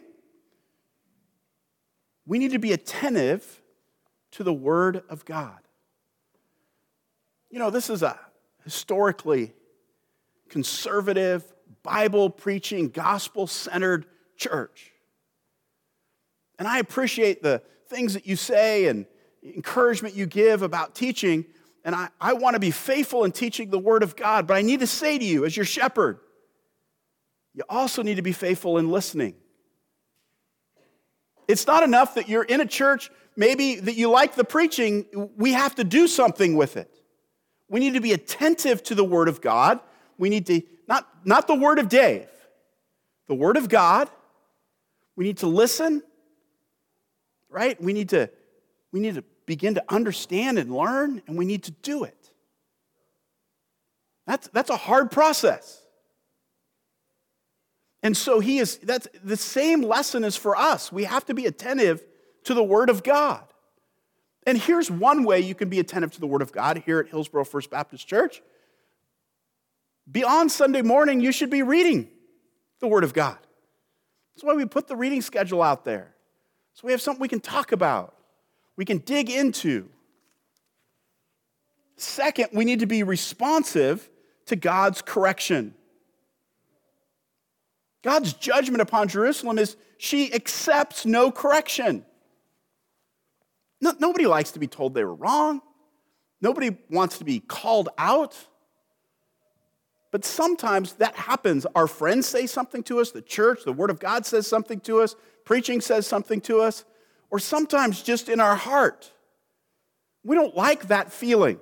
We 2.25 2.38
need 2.39 2.51
to 2.51 2.59
be 2.59 2.74
attentive 2.74 3.62
to 4.31 4.43
the 4.43 4.53
Word 4.53 5.03
of 5.09 5.25
God. 5.25 5.59
You 7.50 7.59
know, 7.59 7.69
this 7.69 7.89
is 7.89 8.03
a 8.03 8.19
historically 8.65 9.53
conservative, 10.50 11.43
Bible 11.84 12.29
preaching, 12.29 12.89
gospel 12.89 13.48
centered 13.48 14.05
church. 14.36 14.91
And 16.60 16.67
I 16.67 16.79
appreciate 16.79 17.41
the 17.41 17.62
things 17.88 18.13
that 18.15 18.27
you 18.27 18.36
say 18.36 18.88
and 18.88 19.05
encouragement 19.43 20.15
you 20.15 20.25
give 20.25 20.62
about 20.62 20.95
teaching. 20.95 21.45
And 21.86 21.95
I, 21.95 22.10
I 22.19 22.34
want 22.34 22.55
to 22.55 22.60
be 22.60 22.72
faithful 22.72 23.24
in 23.24 23.31
teaching 23.31 23.69
the 23.69 23.79
Word 23.79 24.03
of 24.03 24.15
God. 24.15 24.48
But 24.48 24.57
I 24.57 24.62
need 24.62 24.81
to 24.81 24.88
say 24.88 25.17
to 25.17 25.24
you, 25.24 25.45
as 25.45 25.55
your 25.55 25.65
shepherd, 25.65 26.19
you 27.53 27.63
also 27.69 28.03
need 28.03 28.15
to 28.15 28.22
be 28.22 28.34
faithful 28.34 28.77
in 28.77 28.89
listening. 28.89 29.36
It's 31.48 31.67
not 31.67 31.84
enough 31.84 32.15
that 32.15 32.27
you're 32.27 32.43
in 32.43 32.60
a 32.60 32.65
church 32.65 33.10
maybe 33.36 33.75
that 33.75 33.95
you 33.95 34.10
like 34.10 34.36
the 34.36 34.43
preaching, 34.43 35.05
we 35.38 35.53
have 35.53 35.75
to 35.75 35.84
do 35.84 36.07
something 36.07 36.55
with 36.55 36.77
it. 36.77 36.95
We 37.69 37.79
need 37.79 37.93
to 37.95 38.01
be 38.01 38.13
attentive 38.13 38.84
to 38.84 38.95
the 38.95 39.03
Word 39.03 39.27
of 39.27 39.41
God. 39.41 39.79
We 40.17 40.29
need 40.29 40.45
to, 40.48 40.62
not, 40.88 41.07
not 41.25 41.48
the 41.48 41.55
Word 41.55 41.79
of 41.79 41.89
Dave, 41.89 42.27
the 43.27 43.36
Word 43.36 43.57
of 43.57 43.69
God. 43.69 44.10
We 45.15 45.25
need 45.25 45.38
to 45.38 45.48
listen, 45.48 46.03
right? 47.50 47.81
We 47.81 47.93
need 47.93 48.10
to, 48.10 48.29
we 48.91 49.00
need 49.00 49.15
to 49.15 49.24
begin 49.45 49.75
to 49.75 49.84
understand 49.89 50.60
and 50.60 50.75
learn, 50.75 51.22
and 51.27 51.38
we 51.38 51.45
need 51.45 51.63
to 51.63 51.72
do 51.72 52.03
it. 52.03 52.31
That's, 54.27 54.48
that's 54.50 54.69
a 54.69 54.77
hard 54.77 55.12
process. 55.12 55.81
And 58.03 58.15
so 58.15 58.39
he 58.39 58.60
is, 58.60 58.77
that's 58.77 59.07
the 59.24 59.38
same 59.38 59.81
lesson 59.81 60.24
is 60.24 60.36
for 60.36 60.55
us. 60.55 60.91
We 60.91 61.05
have 61.05 61.25
to 61.25 61.34
be 61.34 61.45
attentive 61.45 62.03
to 62.43 62.53
the 62.53 62.63
Word 62.63 62.89
of 62.89 63.01
God. 63.01 63.43
And 64.46 64.58
here's 64.58 64.92
one 64.92 65.24
way 65.24 65.40
you 65.40 65.56
can 65.56 65.70
be 65.70 65.80
attentive 65.80 66.12
to 66.12 66.20
the 66.20 66.28
Word 66.28 66.42
of 66.42 66.52
God 66.52 66.84
here 66.86 67.00
at 67.00 67.08
Hillsboro 67.08 67.46
First 67.46 67.70
Baptist 67.70 68.08
Church. 68.08 68.42
Beyond 70.12 70.52
Sunday 70.52 70.84
morning, 70.84 71.20
you 71.20 71.32
should 71.32 71.50
be 71.50 71.64
reading 71.64 72.10
the 72.80 72.88
Word 72.88 73.04
of 73.04 73.14
God. 73.14 73.38
That's 74.36 74.44
why 74.44 74.54
we 74.54 74.66
put 74.66 74.88
the 74.88 74.96
reading 74.96 75.22
schedule 75.22 75.64
out 75.64 75.84
there. 75.86 76.14
So 76.74 76.86
we 76.86 76.92
have 76.92 77.02
something 77.02 77.22
we 77.22 77.28
can 77.28 77.40
talk 77.40 77.72
about, 77.72 78.16
we 78.75 78.86
can 78.86 79.00
dig 79.00 79.30
into. 79.30 79.90
Second, 81.98 82.50
we 82.52 82.66
need 82.66 82.82
to 82.82 82.86
be 82.86 83.04
responsive 83.04 84.10
to 84.48 84.58
God's 84.58 85.02
correction. 85.02 85.74
God's 88.04 88.34
judgment 88.34 88.82
upon 88.82 89.08
Jerusalem 89.08 89.58
is 89.58 89.78
she 89.98 90.32
accepts 90.34 91.06
no 91.06 91.32
correction. 91.32 92.06
No, 93.82 93.94
nobody 94.00 94.25
likes 94.25 94.51
to 94.51 94.60
be 94.60 94.67
told 94.67 94.94
they 94.94 95.03
were 95.03 95.13
wrong. 95.13 95.62
Nobody 96.41 96.77
wants 96.89 97.17
to 97.20 97.25
be 97.25 97.39
called 97.39 97.89
out. 97.98 98.36
But 100.12 100.24
sometimes 100.24 100.94
that 100.94 101.15
happens. 101.15 101.65
Our 101.75 101.88
friends 101.88 102.25
say 102.27 102.48
something 102.48 102.84
to 102.84 103.00
us, 103.00 103.12
the 103.12 103.22
church, 103.22 103.65
the 103.65 103.74
Word 103.74 103.89
of 103.89 104.00
God 104.00 104.25
says 104.25 104.48
something 104.48 104.79
to 104.82 105.01
us, 105.01 105.15
preaching 105.44 105.82
says 105.82 106.08
something 106.08 106.39
to 106.41 106.62
us, 106.62 106.86
or 107.29 107.39
sometimes 107.39 108.01
just 108.01 108.29
in 108.29 108.39
our 108.39 108.55
heart. 108.55 109.12
We 110.24 110.36
don't 110.36 110.55
like 110.55 110.88
that 110.88 111.12
feeling. 111.12 111.60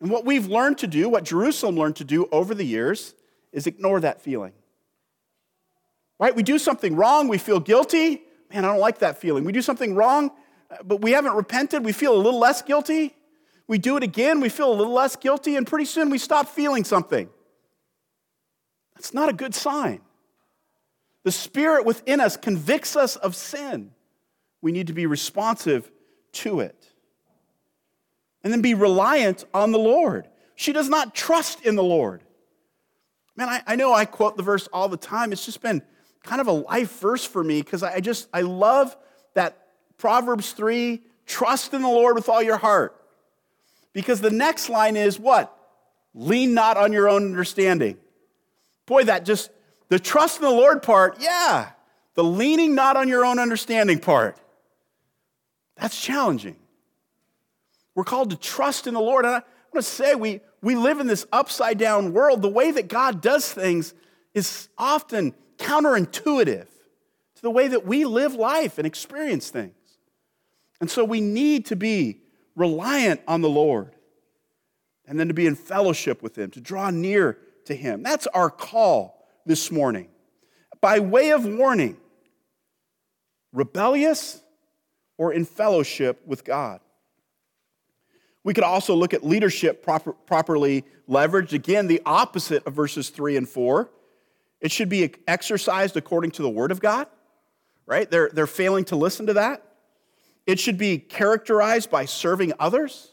And 0.00 0.10
what 0.10 0.24
we've 0.24 0.46
learned 0.46 0.78
to 0.78 0.86
do, 0.86 1.08
what 1.08 1.24
Jerusalem 1.24 1.76
learned 1.76 1.96
to 1.96 2.04
do 2.04 2.28
over 2.32 2.54
the 2.54 2.64
years, 2.64 3.14
is 3.52 3.66
ignore 3.66 4.00
that 4.00 4.22
feeling. 4.22 4.52
Right? 6.18 6.34
We 6.34 6.42
do 6.42 6.58
something 6.58 6.96
wrong, 6.96 7.28
we 7.28 7.38
feel 7.38 7.60
guilty. 7.60 8.22
Man, 8.52 8.64
I 8.64 8.68
don't 8.68 8.80
like 8.80 8.98
that 8.98 9.18
feeling. 9.18 9.44
We 9.44 9.52
do 9.52 9.62
something 9.62 9.94
wrong, 9.94 10.30
but 10.84 11.00
we 11.00 11.12
haven't 11.12 11.34
repented, 11.34 11.84
we 11.84 11.92
feel 11.92 12.14
a 12.14 12.20
little 12.20 12.40
less 12.40 12.62
guilty. 12.62 13.14
We 13.68 13.78
do 13.78 13.96
it 13.96 14.02
again, 14.02 14.40
we 14.40 14.48
feel 14.48 14.70
a 14.70 14.74
little 14.74 14.92
less 14.92 15.16
guilty, 15.16 15.56
and 15.56 15.66
pretty 15.66 15.84
soon 15.84 16.10
we 16.10 16.18
stop 16.18 16.48
feeling 16.48 16.84
something. 16.84 17.28
That's 18.94 19.14
not 19.14 19.28
a 19.28 19.32
good 19.32 19.54
sign. 19.54 20.00
The 21.24 21.32
Spirit 21.32 21.84
within 21.84 22.20
us 22.20 22.36
convicts 22.36 22.96
us 22.96 23.16
of 23.16 23.36
sin. 23.36 23.92
We 24.60 24.72
need 24.72 24.88
to 24.88 24.92
be 24.92 25.06
responsive 25.06 25.90
to 26.32 26.60
it. 26.60 26.88
And 28.44 28.52
then 28.52 28.60
be 28.60 28.74
reliant 28.74 29.44
on 29.54 29.70
the 29.70 29.78
Lord. 29.78 30.28
She 30.56 30.72
does 30.72 30.88
not 30.88 31.14
trust 31.14 31.64
in 31.64 31.76
the 31.76 31.82
Lord. 31.82 32.22
Man, 33.36 33.48
I, 33.48 33.62
I 33.66 33.76
know 33.76 33.92
I 33.92 34.04
quote 34.04 34.36
the 34.36 34.42
verse 34.42 34.68
all 34.72 34.88
the 34.88 34.96
time. 34.96 35.32
It's 35.32 35.44
just 35.44 35.62
been 35.62 35.82
kind 36.22 36.40
of 36.40 36.46
a 36.46 36.52
life 36.52 37.00
verse 37.00 37.24
for 37.24 37.42
me 37.42 37.62
because 37.62 37.82
I 37.82 38.00
just, 38.00 38.28
I 38.32 38.42
love 38.42 38.96
Proverbs 40.02 40.50
3 40.50 41.00
trust 41.26 41.72
in 41.72 41.80
the 41.80 41.88
Lord 41.88 42.16
with 42.16 42.28
all 42.28 42.42
your 42.42 42.56
heart. 42.56 43.00
Because 43.92 44.20
the 44.20 44.32
next 44.32 44.68
line 44.68 44.96
is 44.96 45.16
what? 45.16 45.56
Lean 46.12 46.54
not 46.54 46.76
on 46.76 46.92
your 46.92 47.08
own 47.08 47.22
understanding. 47.22 47.96
Boy, 48.84 49.04
that 49.04 49.24
just, 49.24 49.52
the 49.90 50.00
trust 50.00 50.40
in 50.40 50.42
the 50.42 50.50
Lord 50.50 50.82
part, 50.82 51.18
yeah. 51.20 51.70
The 52.14 52.24
leaning 52.24 52.74
not 52.74 52.96
on 52.96 53.06
your 53.06 53.24
own 53.24 53.38
understanding 53.38 54.00
part, 54.00 54.36
that's 55.76 56.02
challenging. 56.02 56.56
We're 57.94 58.02
called 58.02 58.30
to 58.30 58.36
trust 58.36 58.88
in 58.88 58.94
the 58.94 59.00
Lord. 59.00 59.24
And 59.24 59.36
I 59.36 59.42
want 59.72 59.76
to 59.76 59.82
say, 59.82 60.16
we, 60.16 60.40
we 60.62 60.74
live 60.74 60.98
in 60.98 61.06
this 61.06 61.26
upside 61.30 61.78
down 61.78 62.12
world. 62.12 62.42
The 62.42 62.48
way 62.48 62.72
that 62.72 62.88
God 62.88 63.20
does 63.22 63.48
things 63.52 63.94
is 64.34 64.68
often 64.76 65.32
counterintuitive 65.58 66.66
to 66.66 67.42
the 67.42 67.52
way 67.52 67.68
that 67.68 67.86
we 67.86 68.04
live 68.04 68.34
life 68.34 68.78
and 68.78 68.86
experience 68.86 69.48
things. 69.48 69.74
And 70.82 70.90
so 70.90 71.04
we 71.04 71.20
need 71.20 71.66
to 71.66 71.76
be 71.76 72.22
reliant 72.56 73.20
on 73.28 73.40
the 73.40 73.48
Lord 73.48 73.94
and 75.06 75.18
then 75.18 75.28
to 75.28 75.34
be 75.34 75.46
in 75.46 75.54
fellowship 75.54 76.24
with 76.24 76.36
Him, 76.36 76.50
to 76.50 76.60
draw 76.60 76.90
near 76.90 77.38
to 77.66 77.74
Him. 77.76 78.02
That's 78.02 78.26
our 78.26 78.50
call 78.50 79.24
this 79.46 79.70
morning. 79.70 80.08
By 80.80 80.98
way 80.98 81.30
of 81.30 81.46
warning, 81.46 81.98
rebellious 83.52 84.42
or 85.18 85.32
in 85.32 85.44
fellowship 85.44 86.20
with 86.26 86.42
God. 86.42 86.80
We 88.42 88.52
could 88.52 88.64
also 88.64 88.96
look 88.96 89.14
at 89.14 89.24
leadership 89.24 89.84
proper, 89.84 90.12
properly 90.12 90.84
leveraged. 91.08 91.52
Again, 91.52 91.86
the 91.86 92.02
opposite 92.04 92.66
of 92.66 92.74
verses 92.74 93.08
3 93.10 93.36
and 93.36 93.48
4. 93.48 93.88
It 94.60 94.72
should 94.72 94.88
be 94.88 95.14
exercised 95.28 95.96
according 95.96 96.32
to 96.32 96.42
the 96.42 96.50
Word 96.50 96.72
of 96.72 96.80
God, 96.80 97.06
right? 97.86 98.10
They're, 98.10 98.30
they're 98.32 98.48
failing 98.48 98.84
to 98.86 98.96
listen 98.96 99.26
to 99.26 99.34
that. 99.34 99.62
It 100.46 100.58
should 100.58 100.76
be 100.76 100.98
characterized 100.98 101.90
by 101.90 102.04
serving 102.04 102.52
others, 102.58 103.12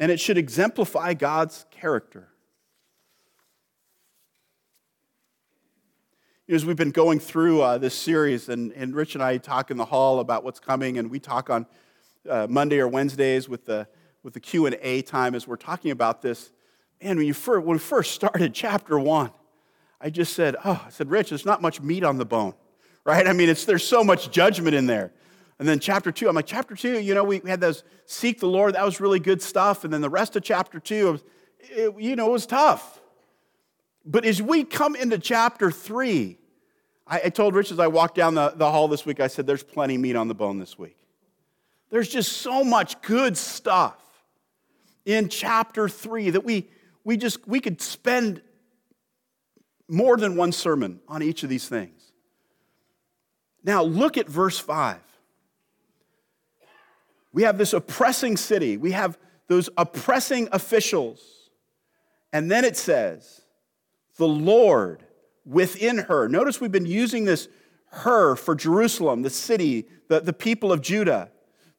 and 0.00 0.10
it 0.10 0.18
should 0.18 0.38
exemplify 0.38 1.14
God's 1.14 1.64
character. 1.70 2.28
As 6.48 6.64
we've 6.64 6.76
been 6.76 6.90
going 6.90 7.20
through 7.20 7.60
uh, 7.60 7.78
this 7.78 7.94
series, 7.94 8.48
and, 8.48 8.72
and 8.72 8.94
Rich 8.94 9.14
and 9.14 9.22
I 9.22 9.36
talk 9.36 9.70
in 9.70 9.76
the 9.76 9.84
hall 9.84 10.18
about 10.18 10.44
what's 10.44 10.58
coming, 10.58 10.98
and 10.98 11.10
we 11.10 11.20
talk 11.20 11.50
on 11.50 11.66
uh, 12.28 12.46
Monday 12.48 12.80
or 12.80 12.88
Wednesdays 12.88 13.48
with 13.48 13.66
the, 13.66 13.86
with 14.22 14.34
the 14.34 14.40
Q&A 14.40 15.02
time 15.02 15.34
as 15.34 15.46
we're 15.46 15.56
talking 15.56 15.90
about 15.90 16.22
this. 16.22 16.50
Man, 17.02 17.18
when, 17.18 17.26
you 17.26 17.34
first, 17.34 17.64
when 17.64 17.76
we 17.76 17.78
first 17.78 18.12
started 18.12 18.54
chapter 18.54 18.98
one, 18.98 19.30
I 20.00 20.10
just 20.10 20.32
said, 20.32 20.56
oh, 20.64 20.82
I 20.86 20.90
said, 20.90 21.10
Rich, 21.10 21.28
there's 21.28 21.44
not 21.44 21.60
much 21.60 21.80
meat 21.80 22.02
on 22.02 22.16
the 22.16 22.24
bone, 22.24 22.54
right? 23.04 23.26
I 23.26 23.32
mean, 23.32 23.48
it's, 23.48 23.64
there's 23.64 23.86
so 23.86 24.02
much 24.02 24.30
judgment 24.30 24.74
in 24.74 24.86
there. 24.86 25.12
And 25.58 25.68
then 25.68 25.80
chapter 25.80 26.12
two, 26.12 26.28
I'm 26.28 26.36
like, 26.36 26.46
chapter 26.46 26.76
two, 26.76 27.00
you 27.00 27.14
know, 27.14 27.24
we 27.24 27.40
had 27.46 27.60
those 27.60 27.82
seek 28.06 28.40
the 28.40 28.46
Lord, 28.46 28.74
that 28.74 28.84
was 28.84 29.00
really 29.00 29.20
good 29.20 29.42
stuff. 29.42 29.84
And 29.84 29.92
then 29.92 30.00
the 30.00 30.10
rest 30.10 30.36
of 30.36 30.42
chapter 30.42 30.78
two, 30.78 31.20
it, 31.60 31.94
you 31.98 32.16
know, 32.16 32.28
it 32.28 32.32
was 32.32 32.46
tough. 32.46 33.00
But 34.04 34.24
as 34.24 34.40
we 34.40 34.64
come 34.64 34.94
into 34.94 35.18
chapter 35.18 35.70
three, 35.70 36.38
I, 37.06 37.22
I 37.24 37.28
told 37.28 37.54
Rich 37.54 37.72
as 37.72 37.80
I 37.80 37.88
walked 37.88 38.14
down 38.14 38.34
the, 38.34 38.52
the 38.54 38.70
hall 38.70 38.88
this 38.88 39.04
week, 39.04 39.20
I 39.20 39.26
said, 39.26 39.46
there's 39.46 39.64
plenty 39.64 39.98
meat 39.98 40.16
on 40.16 40.28
the 40.28 40.34
bone 40.34 40.58
this 40.58 40.78
week. 40.78 40.96
There's 41.90 42.08
just 42.08 42.32
so 42.38 42.62
much 42.62 43.00
good 43.02 43.36
stuff 43.36 43.96
in 45.04 45.28
chapter 45.28 45.88
three 45.88 46.30
that 46.30 46.44
we, 46.44 46.68
we 47.02 47.16
just, 47.16 47.46
we 47.48 47.60
could 47.60 47.80
spend 47.80 48.42
more 49.88 50.16
than 50.16 50.36
one 50.36 50.52
sermon 50.52 51.00
on 51.08 51.22
each 51.22 51.42
of 51.42 51.48
these 51.48 51.66
things. 51.66 52.12
Now, 53.64 53.82
look 53.82 54.16
at 54.16 54.28
verse 54.28 54.58
5. 54.58 54.98
We 57.32 57.42
have 57.42 57.58
this 57.58 57.72
oppressing 57.72 58.36
city, 58.36 58.76
we 58.76 58.92
have 58.92 59.18
those 59.48 59.68
oppressing 59.76 60.48
officials. 60.52 61.50
And 62.32 62.50
then 62.50 62.64
it 62.64 62.76
says, 62.76 63.42
the 64.18 64.28
Lord 64.28 65.04
within 65.46 65.98
her. 65.98 66.28
Notice 66.28 66.60
we've 66.60 66.70
been 66.70 66.86
using 66.86 67.24
this 67.24 67.48
her 67.90 68.36
for 68.36 68.54
Jerusalem, 68.54 69.22
the 69.22 69.30
city, 69.30 69.86
the, 70.08 70.20
the 70.20 70.32
people 70.34 70.72
of 70.72 70.82
Judah. 70.82 71.30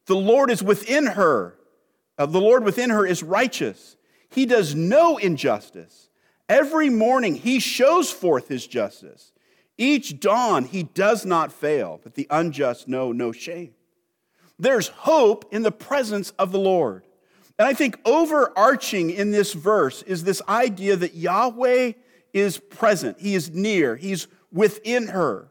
The 0.06 0.16
Lord 0.16 0.50
is 0.50 0.62
within 0.62 1.06
her. 1.06 1.56
Uh, 2.18 2.26
the 2.26 2.40
Lord 2.40 2.64
within 2.64 2.90
her 2.90 3.06
is 3.06 3.22
righteous. 3.22 3.96
He 4.28 4.44
does 4.44 4.74
no 4.74 5.18
injustice. 5.18 6.08
Every 6.48 6.90
morning 6.90 7.36
he 7.36 7.60
shows 7.60 8.10
forth 8.10 8.48
his 8.48 8.66
justice. 8.66 9.32
Each 9.78 10.18
dawn 10.18 10.64
he 10.64 10.82
does 10.82 11.24
not 11.24 11.52
fail, 11.52 12.00
but 12.02 12.14
the 12.14 12.26
unjust 12.28 12.88
know 12.88 13.12
no 13.12 13.30
shame. 13.30 13.74
There's 14.60 14.88
hope 14.88 15.46
in 15.50 15.62
the 15.62 15.72
presence 15.72 16.30
of 16.38 16.52
the 16.52 16.58
Lord. 16.58 17.06
And 17.58 17.66
I 17.66 17.72
think 17.72 17.98
overarching 18.04 19.10
in 19.10 19.30
this 19.30 19.54
verse 19.54 20.02
is 20.02 20.22
this 20.22 20.42
idea 20.48 20.96
that 20.96 21.14
Yahweh 21.14 21.92
is 22.34 22.58
present, 22.58 23.18
He 23.18 23.34
is 23.34 23.50
near, 23.50 23.96
He's 23.96 24.28
within 24.52 25.08
her. 25.08 25.48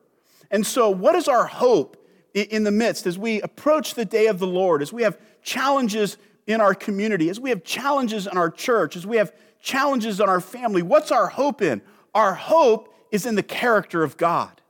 And 0.51 0.65
so, 0.65 0.89
what 0.91 1.15
is 1.15 1.27
our 1.27 1.45
hope 1.45 1.97
in 2.33 2.63
the 2.63 2.71
midst 2.71 3.07
as 3.07 3.17
we 3.17 3.41
approach 3.41 3.95
the 3.95 4.05
day 4.05 4.27
of 4.27 4.37
the 4.37 4.47
Lord, 4.47 4.83
as 4.83 4.93
we 4.93 5.01
have 5.01 5.17
challenges 5.41 6.17
in 6.45 6.61
our 6.61 6.75
community, 6.75 7.29
as 7.29 7.39
we 7.39 7.49
have 7.49 7.63
challenges 7.63 8.27
in 8.27 8.37
our 8.37 8.51
church, 8.51 8.95
as 8.95 9.07
we 9.07 9.17
have 9.17 9.33
challenges 9.61 10.19
in 10.19 10.29
our 10.29 10.41
family, 10.41 10.83
what's 10.83 11.11
our 11.11 11.27
hope 11.27 11.63
in? 11.63 11.81
Our 12.13 12.35
hope 12.35 12.93
is 13.11 13.25
in 13.25 13.33
the 13.33 13.43
character 13.43 14.03
of 14.03 14.17
God. 14.17 14.61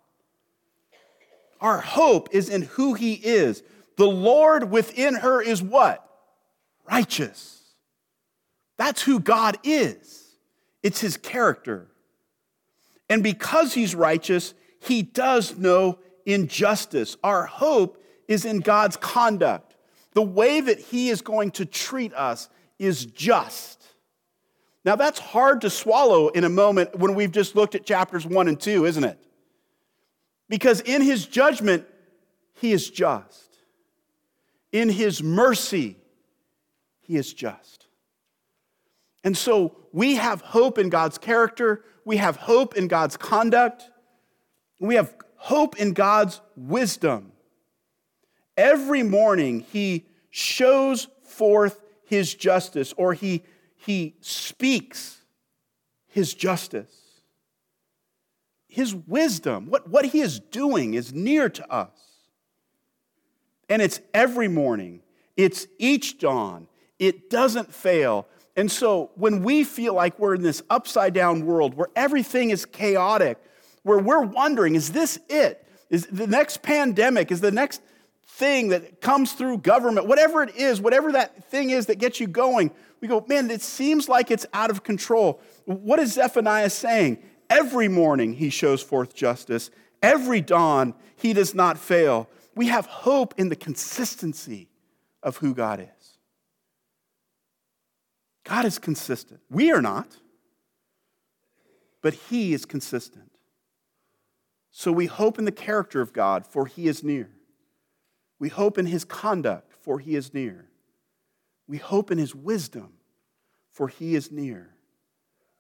Our 1.60 1.80
hope 1.80 2.30
is 2.32 2.48
in 2.50 2.64
who 2.64 2.94
He 2.94 3.14
is. 3.14 3.64
The 4.00 4.08
Lord 4.08 4.72
within 4.72 5.16
her 5.16 5.42
is 5.42 5.62
what? 5.62 6.10
Righteous. 6.90 7.62
That's 8.78 9.02
who 9.02 9.20
God 9.20 9.58
is, 9.66 10.38
it's 10.82 11.02
his 11.02 11.18
character. 11.18 11.92
And 13.10 13.22
because 13.22 13.74
he's 13.74 13.94
righteous, 13.94 14.54
he 14.80 15.02
does 15.02 15.58
no 15.58 16.00
injustice. 16.26 17.18
Our 17.26 17.46
hope 17.46 18.02
is 18.30 18.46
in 18.46 18.62
God's 18.62 18.96
conduct. 18.96 19.76
The 20.14 20.22
way 20.22 20.62
that 20.62 20.80
he 20.80 21.10
is 21.10 21.22
going 21.22 21.52
to 21.52 21.66
treat 21.66 22.14
us 22.14 22.48
is 22.78 23.06
just. 23.06 23.84
Now, 24.86 24.96
that's 24.96 25.20
hard 25.20 25.60
to 25.62 25.70
swallow 25.70 26.30
in 26.30 26.46
a 26.46 26.50
moment 26.50 26.98
when 26.98 27.16
we've 27.16 27.34
just 27.34 27.54
looked 27.54 27.76
at 27.76 27.86
chapters 27.86 28.26
one 28.26 28.48
and 28.48 28.58
two, 28.58 28.86
isn't 28.86 29.04
it? 29.04 29.20
Because 30.48 30.80
in 30.80 31.02
his 31.02 31.26
judgment, 31.26 31.86
he 32.54 32.72
is 32.72 32.90
just. 32.90 33.49
In 34.72 34.90
his 34.90 35.24
mercy, 35.24 35.98
he 37.02 37.16
is 37.16 37.34
just. 37.34 37.88
And 39.24 39.38
so 39.38 39.76
we 39.92 40.16
have 40.16 40.42
hope 40.42 40.78
in 40.78 40.90
God's 40.90 41.18
character, 41.18 41.84
we 42.06 42.18
have 42.18 42.38
hope 42.38 42.76
in 42.78 42.88
God's 42.88 43.18
conduct, 43.18 43.90
we 44.80 44.96
have 44.96 45.14
hope 45.36 45.78
in 45.78 45.94
God's 45.94 46.42
wisdom. 46.56 47.32
Every 48.56 49.04
morning, 49.04 49.62
he 49.72 50.06
shows 50.30 51.08
forth 51.24 51.82
his 52.04 52.34
justice, 52.34 52.94
or 52.98 53.14
he, 53.14 53.44
he 53.78 54.16
speaks 54.22 55.22
his 56.08 56.34
justice. 56.34 56.94
His 58.68 58.94
wisdom, 58.94 59.68
what, 59.68 59.90
what 59.90 60.06
he 60.06 60.22
is 60.22 60.40
doing, 60.40 60.94
is 60.94 61.14
near 61.14 61.50
to 61.50 61.72
us. 61.72 62.09
And 63.70 63.82
it's 63.82 64.02
every 64.14 64.48
morning, 64.48 65.02
it's 65.38 65.68
each 65.78 66.18
dawn, 66.18 66.68
it 66.98 67.30
doesn't 67.30 67.74
fail. 67.74 68.28
And 68.56 68.70
so 68.70 69.12
when 69.16 69.44
we 69.44 69.64
feel 69.64 69.94
like 69.94 70.20
we're 70.20 70.36
in 70.36 70.42
this 70.42 70.62
upside 70.70 71.14
down 71.14 71.46
world 71.46 71.76
where 71.76 71.88
everything 71.96 72.50
is 72.50 72.66
chaotic, 72.66 73.38
where 73.84 74.00
we're 74.00 74.24
wondering, 74.24 74.76
is 74.76 74.92
this 74.92 75.20
it? 75.30 75.66
Is 75.90 76.08
the 76.08 76.28
next 76.28 76.62
pandemic, 76.62 77.32
is 77.32 77.42
the 77.42 77.52
next 77.52 77.82
thing 78.28 78.70
that 78.70 79.02
comes 79.02 79.34
through 79.34 79.60
government, 79.60 80.08
whatever 80.08 80.44
it 80.44 80.56
is, 80.56 80.82
whatever 80.82 81.12
that 81.14 81.46
thing 81.46 81.70
is 81.70 81.86
that 81.88 82.00
gets 82.00 82.20
you 82.20 82.28
going, 82.28 82.72
we 83.02 83.08
go, 83.08 83.26
man, 83.28 83.50
it 83.50 83.62
seems 83.62 84.10
like 84.10 84.30
it's 84.32 84.46
out 84.54 84.70
of 84.70 84.84
control. 84.84 85.42
What 85.66 86.00
is 86.00 86.14
Zephaniah 86.14 86.70
saying? 86.70 87.20
Every 87.50 87.88
morning 87.88 88.34
he 88.34 88.50
shows 88.50 88.82
forth 88.82 89.16
justice, 89.16 89.72
every 90.04 90.42
dawn 90.42 90.94
he 91.16 91.34
does 91.34 91.56
not 91.56 91.78
fail. 91.78 92.30
We 92.60 92.68
have 92.68 92.88
hope 92.88 93.36
in 93.38 93.48
the 93.48 93.56
consistency 93.56 94.68
of 95.24 95.38
who 95.38 95.56
God 95.56 95.80
is. 95.80 96.18
God 98.44 98.66
is 98.66 98.78
consistent. 98.78 99.40
We 99.50 99.72
are 99.72 99.82
not, 99.82 100.18
but 102.02 102.14
He 102.14 102.52
is 102.52 102.66
consistent. 102.66 103.32
So 104.72 104.92
we 104.92 105.06
hope 105.06 105.40
in 105.40 105.46
the 105.46 105.54
character 105.54 106.02
of 106.02 106.12
God, 106.12 106.46
for 106.46 106.66
He 106.66 106.90
is 106.90 107.02
near. 107.02 107.30
We 108.40 108.50
hope 108.50 108.78
in 108.78 108.88
His 108.88 109.06
conduct, 109.06 109.72
for 109.82 110.00
He 110.00 110.18
is 110.18 110.34
near. 110.34 110.66
We 111.66 111.78
hope 111.78 112.12
in 112.12 112.18
His 112.18 112.36
wisdom, 112.36 112.96
for 113.72 113.88
He 113.88 114.16
is 114.16 114.34
near. 114.34 114.76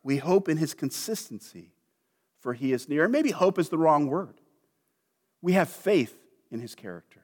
We 0.03 0.17
hope 0.17 0.49
in 0.49 0.57
His 0.57 0.73
consistency, 0.73 1.71
for 2.41 2.53
He 2.53 2.73
is 2.73 2.89
near. 2.89 3.05
And 3.05 3.13
maybe 3.13 3.31
hope 3.31 3.57
is 3.57 3.69
the 3.69 3.77
wrong 3.77 4.07
word. 4.07 4.41
We 5.41 5.53
have 5.53 5.69
faith 5.69 6.18
in 6.51 6.59
His 6.59 6.75
character, 6.75 7.21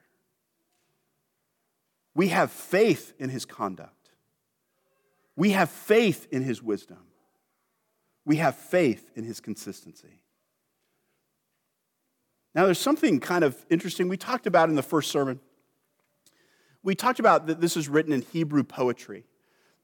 we 2.14 2.28
have 2.28 2.50
faith 2.50 3.12
in 3.18 3.28
His 3.28 3.44
conduct. 3.44 3.96
We 5.36 5.50
have 5.50 5.70
faith 5.70 6.26
in 6.30 6.42
his 6.42 6.62
wisdom. 6.62 6.98
We 8.24 8.36
have 8.36 8.56
faith 8.56 9.10
in 9.14 9.24
his 9.24 9.38
consistency. 9.38 10.22
Now, 12.54 12.64
there's 12.64 12.78
something 12.78 13.20
kind 13.20 13.44
of 13.44 13.64
interesting 13.68 14.08
we 14.08 14.16
talked 14.16 14.46
about 14.46 14.70
in 14.70 14.74
the 14.74 14.82
first 14.82 15.10
sermon. 15.10 15.40
We 16.82 16.94
talked 16.94 17.20
about 17.20 17.46
that 17.48 17.60
this 17.60 17.76
is 17.76 17.88
written 17.88 18.12
in 18.12 18.22
Hebrew 18.22 18.64
poetry. 18.64 19.24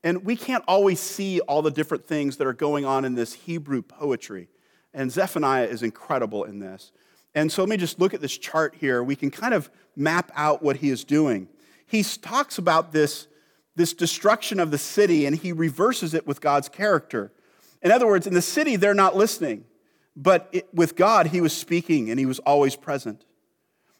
And 0.02 0.24
we 0.24 0.36
can't 0.36 0.64
always 0.66 0.98
see 0.98 1.40
all 1.40 1.60
the 1.60 1.70
different 1.70 2.08
things 2.08 2.38
that 2.38 2.46
are 2.46 2.54
going 2.54 2.86
on 2.86 3.04
in 3.04 3.14
this 3.14 3.34
Hebrew 3.34 3.82
poetry. 3.82 4.48
And 4.94 5.12
Zephaniah 5.12 5.66
is 5.66 5.82
incredible 5.82 6.44
in 6.44 6.58
this. 6.58 6.92
And 7.34 7.50
so 7.50 7.62
let 7.62 7.68
me 7.68 7.76
just 7.76 7.98
look 7.98 8.14
at 8.14 8.20
this 8.20 8.36
chart 8.36 8.74
here. 8.78 9.02
We 9.02 9.16
can 9.16 9.30
kind 9.30 9.54
of 9.54 9.70
map 9.96 10.30
out 10.34 10.62
what 10.62 10.76
he 10.76 10.90
is 10.90 11.04
doing. 11.04 11.48
He 11.86 12.02
talks 12.02 12.58
about 12.58 12.92
this 12.92 13.28
this 13.74 13.94
destruction 13.94 14.60
of 14.60 14.70
the 14.70 14.78
city 14.78 15.26
and 15.26 15.36
he 15.36 15.52
reverses 15.52 16.14
it 16.14 16.26
with 16.26 16.40
God's 16.40 16.68
character. 16.68 17.32
In 17.80 17.90
other 17.90 18.06
words, 18.06 18.26
in 18.26 18.34
the 18.34 18.42
city, 18.42 18.76
they're 18.76 18.94
not 18.94 19.16
listening, 19.16 19.64
but 20.14 20.48
it, 20.52 20.68
with 20.74 20.94
God, 20.94 21.28
he 21.28 21.40
was 21.40 21.56
speaking 21.56 22.10
and 22.10 22.18
he 22.18 22.26
was 22.26 22.38
always 22.40 22.76
present. 22.76 23.24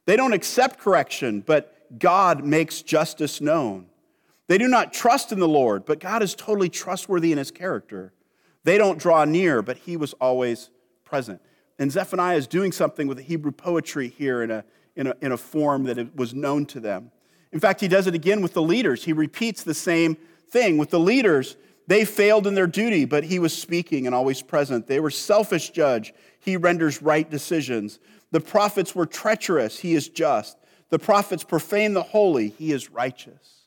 They 0.04 0.16
don't 0.16 0.32
accept 0.32 0.78
correction, 0.78 1.40
but 1.40 1.98
God 1.98 2.44
makes 2.44 2.82
justice 2.82 3.40
known. 3.40 3.86
They 4.48 4.58
do 4.58 4.68
not 4.68 4.92
trust 4.92 5.32
in 5.32 5.38
the 5.38 5.48
Lord, 5.48 5.84
but 5.84 6.00
God 6.00 6.22
is 6.22 6.34
totally 6.34 6.68
trustworthy 6.68 7.32
in 7.32 7.38
his 7.38 7.50
character. 7.50 8.12
They 8.64 8.76
don't 8.76 8.98
draw 8.98 9.24
near, 9.24 9.62
but 9.62 9.78
he 9.78 9.96
was 9.96 10.12
always 10.14 10.70
present. 11.04 11.40
And 11.82 11.90
Zephaniah 11.90 12.36
is 12.36 12.46
doing 12.46 12.70
something 12.70 13.08
with 13.08 13.16
the 13.16 13.24
Hebrew 13.24 13.50
poetry 13.50 14.06
here 14.06 14.44
in 14.44 14.52
a, 14.52 14.64
in 14.94 15.08
a, 15.08 15.16
in 15.20 15.32
a 15.32 15.36
form 15.36 15.82
that 15.86 16.14
was 16.14 16.32
known 16.32 16.64
to 16.66 16.78
them. 16.78 17.10
In 17.50 17.58
fact, 17.58 17.80
he 17.80 17.88
does 17.88 18.06
it 18.06 18.14
again 18.14 18.40
with 18.40 18.52
the 18.52 18.62
leaders. 18.62 19.02
He 19.02 19.12
repeats 19.12 19.64
the 19.64 19.74
same 19.74 20.16
thing. 20.48 20.78
With 20.78 20.90
the 20.90 21.00
leaders, 21.00 21.56
they 21.88 22.04
failed 22.04 22.46
in 22.46 22.54
their 22.54 22.68
duty, 22.68 23.04
but 23.04 23.24
he 23.24 23.40
was 23.40 23.52
speaking 23.52 24.06
and 24.06 24.14
always 24.14 24.42
present. 24.42 24.86
They 24.86 25.00
were 25.00 25.10
selfish 25.10 25.70
judge. 25.70 26.14
He 26.38 26.56
renders 26.56 27.02
right 27.02 27.28
decisions. 27.28 27.98
The 28.30 28.38
prophets 28.38 28.94
were 28.94 29.04
treacherous. 29.04 29.80
He 29.80 29.94
is 29.94 30.08
just. 30.08 30.58
The 30.90 31.00
prophets 31.00 31.42
profane 31.42 31.94
the 31.94 32.04
holy. 32.04 32.50
He 32.50 32.70
is 32.70 32.90
righteous. 32.90 33.66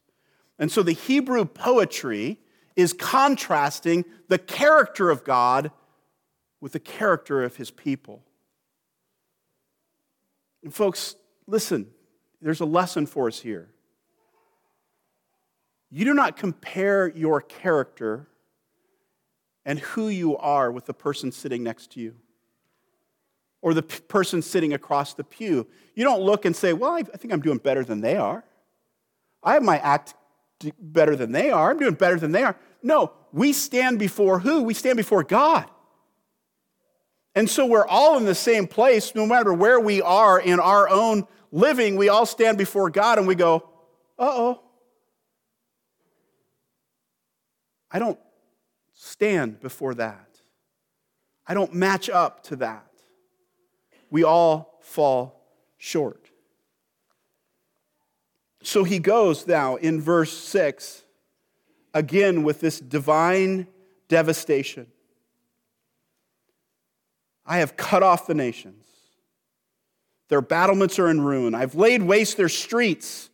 And 0.58 0.71
so 0.71 0.84
the 0.84 0.93
Hebrew 0.93 1.43
poetry 1.43 2.39
is 2.78 2.93
contrasting 2.93 4.06
the 4.30 4.39
character 4.39 5.10
of 5.10 5.25
God 5.25 5.69
with 6.65 6.71
the 6.71 6.80
character 6.80 7.43
of 7.43 7.58
his 7.58 7.69
people. 7.69 8.23
And 10.63 10.73
folks, 10.73 11.15
listen, 11.45 11.86
there's 12.41 12.60
a 12.60 12.65
lesson 12.65 13.06
for 13.06 13.28
us 13.28 13.39
here. 13.39 13.69
You 15.91 16.06
do 16.06 16.15
not 16.15 16.38
compare 16.38 17.08
your 17.08 17.39
character 17.39 18.30
and 19.63 19.78
who 19.78 20.08
you 20.08 20.36
are 20.38 20.71
with 20.71 20.88
the 20.88 20.93
person 20.95 21.32
sitting 21.32 21.62
next 21.62 21.91
to 21.91 21.99
you 21.99 22.15
or 23.62 23.75
the 23.75 23.84
p- 23.84 23.99
person 24.08 24.41
sitting 24.41 24.73
across 24.73 25.13
the 25.13 25.23
pew. 25.23 25.67
You 25.93 26.04
don't 26.04 26.23
look 26.23 26.45
and 26.45 26.56
say, 26.56 26.73
Well, 26.73 26.93
I, 26.93 27.01
I 27.01 27.17
think 27.17 27.32
I'm 27.32 27.41
doing 27.41 27.60
better 27.60 27.84
than 27.84 28.01
they 28.01 28.15
are. 28.15 28.43
I 29.43 29.54
have 29.54 29.62
my 29.62 29.78
act 29.78 30.15
better 30.80 31.15
than 31.15 31.32
they 31.32 31.51
are. 31.51 31.69
I'm 31.69 31.78
doing 31.78 31.93
better 31.93 32.17
than 32.17 32.32
they 32.32 32.41
are. 32.41 32.58
No, 32.82 33.12
we 33.32 33.54
stand 33.54 33.99
before 33.99 34.39
who? 34.39 34.63
We 34.63 34.73
stand 34.73 34.97
before 34.97 35.21
God. 35.23 35.69
And 37.36 37.50
so 37.50 37.65
we're 37.65 37.86
all 37.86 38.17
in 38.17 38.24
the 38.24 38.34
same 38.34 38.65
place, 38.65 39.13
no 39.13 39.26
matter 39.26 39.54
where 39.54 39.80
we 39.80 40.02
are 40.02 40.39
in 40.39 40.60
our 40.60 40.88
own 40.88 41.28
living, 41.52 41.98
we 41.98 42.08
all 42.08 42.26
stand 42.26 42.58
before 42.58 42.89
God 42.89 43.17
and 43.17 43.28
we 43.28 43.36
go, 43.36 43.69
uh 44.17 44.32
oh. 44.32 44.62
I 47.91 48.00
don't 48.00 48.19
stand 48.93 49.60
before 49.60 49.93
that. 49.95 50.30
I 51.45 51.54
don't 51.54 51.74
match 51.74 52.10
up 52.10 52.43
to 52.43 52.56
that. 52.58 52.89
We 54.10 54.24
all 54.24 54.80
fall 54.82 55.45
short. 55.78 56.30
So 58.63 58.84
he 58.84 59.00
goes 59.00 59.45
now 59.45 59.76
in 59.76 60.02
verse 60.02 60.36
6 60.36 61.04
again 61.93 62.43
with 62.43 62.62
this 62.62 62.80
divine 62.80 63.67
devastation. 64.08 64.88
I 67.45 67.58
have 67.58 67.77
cut 67.77 68.03
off 68.03 68.27
the 68.27 68.34
nations. 68.34 68.86
Their 70.29 70.41
battlements 70.41 70.97
are 70.97 71.10
in 71.10 71.21
ruin. 71.21 71.53
I've 71.53 71.75
laid 71.75 72.01
waste 72.01 72.38
their 72.38 72.49
streets 72.49 73.29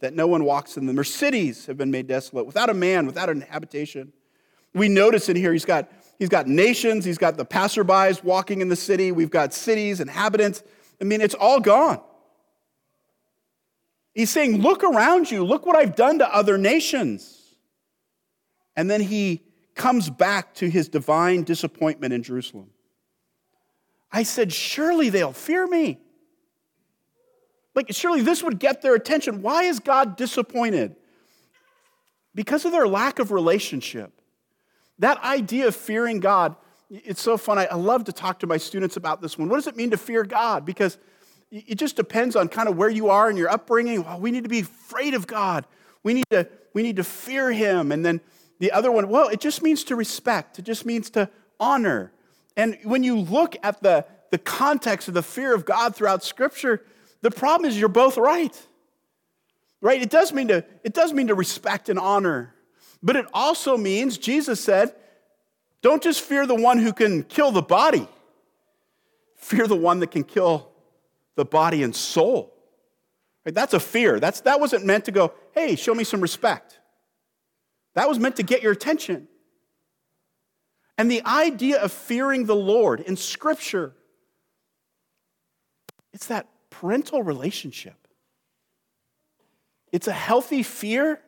that 0.00 0.14
no 0.14 0.26
one 0.26 0.44
walks 0.44 0.76
in 0.76 0.86
them. 0.86 0.94
Their 0.94 1.04
cities 1.04 1.66
have 1.66 1.76
been 1.76 1.90
made 1.90 2.06
desolate, 2.06 2.46
without 2.46 2.70
a 2.70 2.74
man, 2.74 3.06
without 3.06 3.30
an 3.30 3.40
habitation. 3.40 4.12
We 4.74 4.88
notice 4.88 5.28
in 5.28 5.36
here 5.36 5.52
he's 5.52 5.64
got, 5.64 5.90
he's 6.18 6.28
got 6.28 6.46
nations, 6.46 7.04
he's 7.04 7.18
got 7.18 7.36
the 7.36 7.46
passerbys 7.46 8.22
walking 8.22 8.60
in 8.60 8.68
the 8.68 8.76
city, 8.76 9.10
we've 9.12 9.30
got 9.30 9.54
cities, 9.54 10.00
inhabitants. 10.00 10.62
I 11.00 11.04
mean, 11.04 11.20
it's 11.20 11.34
all 11.34 11.60
gone. 11.60 12.00
He's 14.14 14.30
saying, 14.30 14.60
Look 14.60 14.84
around 14.84 15.30
you, 15.30 15.44
look 15.44 15.64
what 15.64 15.76
I've 15.76 15.96
done 15.96 16.18
to 16.18 16.34
other 16.34 16.58
nations. 16.58 17.34
And 18.76 18.90
then 18.90 19.00
he 19.00 19.42
comes 19.74 20.10
back 20.10 20.54
to 20.54 20.68
his 20.68 20.88
divine 20.88 21.42
disappointment 21.42 22.12
in 22.12 22.22
Jerusalem. 22.22 22.70
I 24.10 24.22
said, 24.22 24.52
Surely 24.52 25.10
they'll 25.10 25.32
fear 25.32 25.66
me. 25.66 25.98
Like, 27.74 27.86
surely 27.90 28.22
this 28.22 28.42
would 28.42 28.58
get 28.58 28.82
their 28.82 28.94
attention. 28.94 29.40
Why 29.40 29.62
is 29.64 29.78
God 29.78 30.16
disappointed? 30.16 30.96
Because 32.34 32.64
of 32.64 32.72
their 32.72 32.88
lack 32.88 33.20
of 33.20 33.30
relationship. 33.30 34.12
That 34.98 35.22
idea 35.22 35.68
of 35.68 35.76
fearing 35.76 36.18
God, 36.18 36.56
it's 36.90 37.22
so 37.22 37.36
fun. 37.36 37.56
I, 37.58 37.72
love 37.74 38.04
to 38.04 38.12
talk 38.12 38.40
to 38.40 38.48
my 38.48 38.56
students 38.56 38.96
about 38.96 39.22
this 39.22 39.38
one. 39.38 39.48
What 39.48 39.56
does 39.56 39.68
it 39.68 39.76
mean 39.76 39.90
to 39.90 39.96
fear 39.96 40.24
God? 40.24 40.64
Because 40.64 40.98
it 41.50 41.76
just 41.76 41.94
depends 41.94 42.34
on 42.34 42.48
kind 42.48 42.68
of 42.68 42.76
where 42.76 42.88
you 42.88 43.10
are 43.10 43.30
in 43.30 43.36
your 43.36 43.48
upbringing. 43.48 44.02
Well, 44.02 44.18
we 44.18 44.32
need 44.32 44.42
to 44.42 44.50
be 44.50 44.60
afraid 44.60 45.14
of 45.14 45.26
God. 45.26 45.64
We 46.02 46.14
need 46.14 46.28
to, 46.30 46.48
we 46.74 46.82
need 46.82 46.96
to 46.96 47.04
fear 47.04 47.52
Him. 47.52 47.92
And 47.92 48.04
then 48.04 48.20
the 48.58 48.72
other 48.72 48.90
one, 48.90 49.08
well, 49.08 49.28
it 49.28 49.40
just 49.40 49.62
means 49.62 49.84
to 49.84 49.94
respect, 49.94 50.58
it 50.58 50.64
just 50.64 50.84
means 50.84 51.10
to 51.10 51.30
honor. 51.60 52.12
And 52.58 52.76
when 52.82 53.04
you 53.04 53.20
look 53.20 53.56
at 53.62 53.80
the, 53.82 54.04
the 54.32 54.36
context 54.36 55.06
of 55.06 55.14
the 55.14 55.22
fear 55.22 55.54
of 55.54 55.64
God 55.64 55.94
throughout 55.94 56.24
Scripture, 56.24 56.84
the 57.22 57.30
problem 57.30 57.70
is 57.70 57.78
you're 57.78 57.88
both 57.88 58.18
right. 58.18 58.66
Right? 59.80 60.02
It 60.02 60.10
does 60.10 60.32
mean 60.32 60.48
to, 60.48 60.64
it 60.82 60.92
does 60.92 61.12
mean 61.12 61.28
to 61.28 61.36
respect 61.36 61.88
and 61.88 62.00
honor. 62.00 62.52
But 63.00 63.14
it 63.14 63.26
also 63.32 63.76
means, 63.76 64.18
Jesus 64.18 64.60
said, 64.60 64.92
don't 65.82 66.02
just 66.02 66.20
fear 66.20 66.46
the 66.46 66.56
one 66.56 66.78
who 66.78 66.92
can 66.92 67.22
kill 67.22 67.52
the 67.52 67.62
body, 67.62 68.08
fear 69.36 69.68
the 69.68 69.76
one 69.76 70.00
that 70.00 70.10
can 70.10 70.24
kill 70.24 70.72
the 71.36 71.44
body 71.44 71.84
and 71.84 71.94
soul. 71.94 72.52
Right? 73.46 73.54
That's 73.54 73.72
a 73.72 73.78
fear. 73.78 74.18
That's, 74.18 74.40
that 74.40 74.58
wasn't 74.58 74.84
meant 74.84 75.04
to 75.04 75.12
go, 75.12 75.32
hey, 75.52 75.76
show 75.76 75.94
me 75.94 76.02
some 76.02 76.20
respect. 76.20 76.80
That 77.94 78.08
was 78.08 78.18
meant 78.18 78.34
to 78.36 78.42
get 78.42 78.64
your 78.64 78.72
attention. 78.72 79.28
And 80.98 81.08
the 81.08 81.24
idea 81.24 81.80
of 81.80 81.92
fearing 81.92 82.46
the 82.46 82.56
Lord 82.56 83.00
in 83.00 83.16
Scripture, 83.16 83.94
it's 86.12 86.26
that 86.26 86.48
parental 86.70 87.22
relationship. 87.22 87.94
It's 89.92 90.08
a 90.08 90.12
healthy 90.12 90.64
fear 90.64 91.20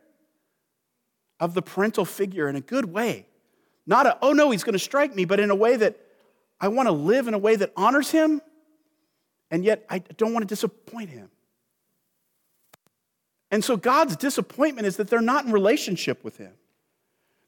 of 1.38 1.54
the 1.54 1.62
parental 1.62 2.04
figure 2.04 2.48
in 2.48 2.56
a 2.56 2.60
good 2.60 2.84
way. 2.84 3.26
Not 3.86 4.06
a, 4.06 4.18
oh 4.20 4.32
no, 4.32 4.50
he's 4.50 4.64
going 4.64 4.74
to 4.74 4.78
strike 4.78 5.14
me, 5.14 5.24
but 5.24 5.38
in 5.38 5.50
a 5.50 5.54
way 5.54 5.76
that 5.76 5.96
I 6.60 6.68
want 6.68 6.88
to 6.88 6.92
live 6.92 7.28
in 7.28 7.34
a 7.34 7.38
way 7.38 7.56
that 7.56 7.72
honors 7.76 8.10
him, 8.10 8.42
and 9.50 9.64
yet 9.64 9.86
I 9.88 10.00
don't 10.00 10.32
want 10.32 10.42
to 10.42 10.48
disappoint 10.48 11.10
him. 11.10 11.30
And 13.50 13.64
so 13.64 13.76
God's 13.76 14.16
disappointment 14.16 14.86
is 14.86 14.96
that 14.96 15.08
they're 15.08 15.20
not 15.20 15.46
in 15.46 15.52
relationship 15.52 16.22
with 16.22 16.36
him. 16.36 16.52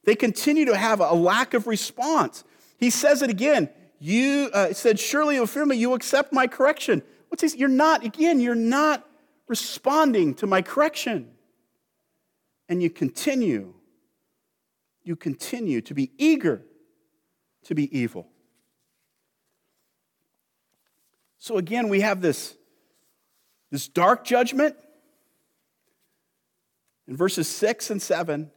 They 0.04 0.14
continue 0.14 0.64
to 0.66 0.76
have 0.76 1.00
a 1.00 1.12
lack 1.12 1.54
of 1.54 1.66
response. 1.66 2.44
He 2.76 2.90
says 2.90 3.22
it 3.22 3.30
again. 3.30 3.70
You 4.00 4.50
uh, 4.52 4.72
said, 4.72 4.98
Surely, 4.98 5.38
O 5.38 5.64
me, 5.64 5.76
you 5.76 5.94
accept 5.94 6.32
my 6.32 6.46
correction. 6.46 7.02
What's 7.28 7.52
he? 7.52 7.58
You're 7.58 7.68
not, 7.68 8.04
again, 8.04 8.40
you're 8.40 8.54
not 8.54 9.08
responding 9.46 10.34
to 10.34 10.46
my 10.46 10.62
correction. 10.62 11.30
And 12.68 12.82
you 12.82 12.90
continue, 12.90 13.74
you 15.04 15.14
continue 15.14 15.80
to 15.82 15.94
be 15.94 16.10
eager 16.18 16.62
to 17.64 17.74
be 17.74 17.96
evil. 17.96 18.28
So 21.38 21.56
again, 21.58 21.88
we 21.88 22.00
have 22.00 22.20
this, 22.20 22.54
this 23.70 23.88
dark 23.88 24.24
judgment 24.24 24.76
in 27.06 27.16
verses 27.16 27.48
6 27.48 27.90
and 27.90 28.00
7. 28.00 28.50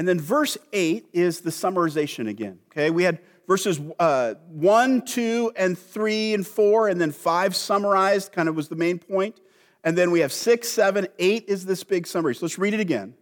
And 0.00 0.08
then 0.08 0.18
verse 0.18 0.56
8 0.72 1.10
is 1.12 1.42
the 1.42 1.50
summarization 1.50 2.26
again. 2.26 2.58
Okay, 2.72 2.88
we 2.88 3.02
had 3.02 3.18
verses 3.46 3.78
uh, 3.98 4.32
1, 4.48 5.02
2, 5.02 5.52
and 5.56 5.78
3 5.78 6.32
and 6.32 6.46
4, 6.46 6.88
and 6.88 6.98
then 6.98 7.12
5 7.12 7.54
summarized, 7.54 8.32
kind 8.32 8.48
of 8.48 8.56
was 8.56 8.68
the 8.68 8.76
main 8.76 8.98
point. 8.98 9.38
And 9.84 9.98
then 9.98 10.10
we 10.10 10.20
have 10.20 10.32
6, 10.32 10.66
7, 10.66 11.06
8 11.18 11.44
is 11.48 11.66
this 11.66 11.84
big 11.84 12.06
summary. 12.06 12.34
So 12.34 12.46
let's 12.46 12.58
read 12.58 12.72
it 12.72 12.80
again. 12.80 13.12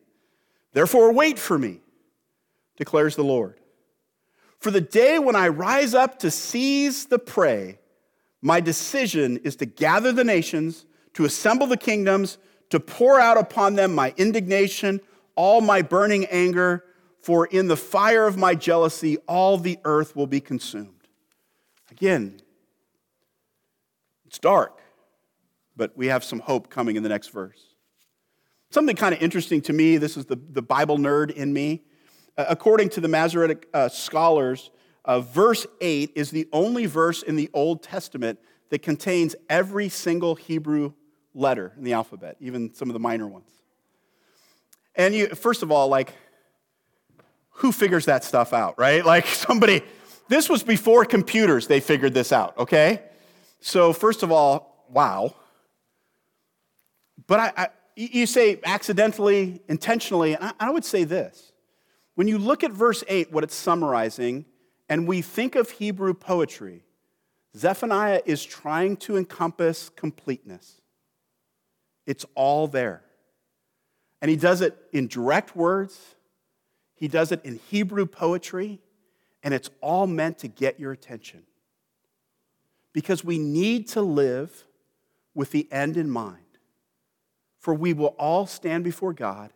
Therefore, 0.73 1.13
wait 1.13 1.37
for 1.37 1.59
me, 1.59 1.81
declares 2.77 3.17
the 3.17 3.25
Lord. 3.25 3.59
For 4.61 4.71
the 4.71 4.81
day 4.81 5.19
when 5.19 5.35
I 5.35 5.49
rise 5.49 5.95
up 5.95 6.21
to 6.21 6.31
seize 6.31 7.07
the 7.07 7.19
prey, 7.19 7.81
my 8.41 8.61
decision 8.61 9.39
is 9.39 9.57
to 9.57 9.67
gather 9.67 10.13
the 10.13 10.23
nations, 10.23 10.87
to 11.15 11.25
assemble 11.25 11.67
the 11.67 11.77
kingdoms, 11.77 12.39
to 12.71 12.79
pour 12.79 13.19
out 13.19 13.37
upon 13.37 13.75
them 13.75 13.97
my 13.97 14.15
indignation, 14.17 15.01
all 15.39 15.61
my 15.61 15.83
burning 15.83 16.27
anger 16.27 16.85
for 17.23 17.47
in 17.47 17.69
the 17.69 17.77
fire 17.77 18.27
of 18.27 18.37
my 18.37 18.57
jealousy, 18.57 19.17
all 19.29 19.57
the 19.57 19.79
earth 19.85 20.17
will 20.17 20.27
be 20.27 20.41
consumed. 20.41 21.07
Again, 21.93 22.41
it's 24.27 24.41
dark, 24.41 24.81
but 25.77 25.97
we 25.97 26.09
have 26.09 26.25
some 26.25 26.41
hope 26.41 26.69
coming 26.69 26.97
in 26.97 27.05
the 27.05 27.09
next 27.09 27.29
verse. 27.29 27.63
Something 28.71 28.97
kind 28.97 29.15
of 29.15 29.23
interesting 29.23 29.61
to 29.63 29.73
me, 29.73 29.97
this 29.97 30.17
is 30.17 30.27
the, 30.27 30.37
the 30.51 30.61
Bible 30.61 30.99
nerd 30.99 31.31
in 31.31 31.53
me. 31.53 31.85
Uh, 32.37 32.47
according 32.49 32.89
to 32.91 33.01
the 33.01 33.09
Masoretic 33.09 33.69
uh, 33.73 33.89
scholars, 33.89 34.73
uh, 35.05 35.21
verse 35.21 35.69
8 35.81 36.11
is 36.17 36.33
the 36.33 36.49
only 36.53 36.87
verse 36.87 37.23
in 37.23 37.37
the 37.37 37.49
Old 37.55 37.85
Testament 37.85 38.41
that 38.71 38.83
contains 38.83 39.37
every 39.49 39.89
single 39.89 40.35
Hebrew 40.35 40.95
letter 41.33 41.73
in 41.79 41.85
the 41.85 41.93
alphabet, 41.93 42.37
even 42.41 42.75
some 42.75 42.91
of 42.91 42.93
the 42.93 43.01
minor 43.01 43.29
ones. 43.29 43.58
And 44.99 45.15
you, 45.15 45.29
first 45.29 45.63
of 45.63 45.71
all, 45.71 45.89
like, 45.89 46.13
who 47.51 47.73
figures 47.73 48.05
that 48.07 48.25
stuff 48.25 48.53
out, 48.53 48.79
right? 48.79 49.07
Like 49.07 49.27
somebody, 49.27 49.83
this 50.29 50.51
was 50.51 50.63
before 50.63 51.05
computers, 51.05 51.69
they 51.69 51.81
figured 51.81 52.13
this 52.13 52.33
out, 52.33 52.59
okay? 52.59 53.03
So, 53.61 53.93
first 53.93 54.23
of 54.23 54.31
all, 54.31 54.87
wow. 54.91 55.35
But 57.27 57.41
I, 57.41 57.53
I 57.57 57.69
you 57.97 58.27
say 58.27 58.61
accidentally, 58.65 59.61
intentionally, 59.69 60.37
I, 60.37 60.53
I 60.61 60.71
would 60.71 60.85
say 60.85 61.03
this. 61.03 61.53
When 62.15 62.29
you 62.29 62.39
look 62.39 62.63
at 62.63 62.71
verse 62.71 63.03
8, 63.09 63.33
what 63.33 63.43
it's 63.43 63.57
summarizing, 63.57 64.45
and 64.89 65.07
we 65.07 65.21
think 65.23 65.57
of 65.57 65.71
Hebrew 65.71 66.15
poetry, 66.15 66.85
Zephaniah 67.57 68.23
is 68.25 68.45
trying 68.45 68.97
to 68.99 69.17
encompass 69.17 69.89
completeness. 69.89 70.81
It's 72.07 72.25
all 72.35 72.69
there. 72.69 73.03
And 74.21 74.31
he 74.31 74.37
does 74.37 74.61
it 74.61 74.77
in 74.93 75.07
direct 75.07 75.55
words 75.55 76.17
he 76.99 77.07
does 77.07 77.31
it 77.31 77.45
in 77.45 77.61
Hebrew 77.71 78.07
poetry, 78.07 78.81
and 79.45 79.55
it's 79.55 79.71
all 79.81 80.09
meant 80.09 80.39
to 80.39 80.49
get 80.49 80.81
your 80.81 80.91
attention. 80.91 81.45
Because 82.93 83.23
we 83.23 83.39
need 83.39 83.87
to 83.91 84.03
live 84.03 84.65
with 85.33 85.53
the 85.53 85.69
end 85.71 85.97
in 85.97 86.11
mind. 86.11 86.43
For 87.61 87.73
we 87.73 87.93
will 87.93 88.17
all 88.19 88.49
stand 88.49 88.83
before 88.83 89.13
God 89.13 89.53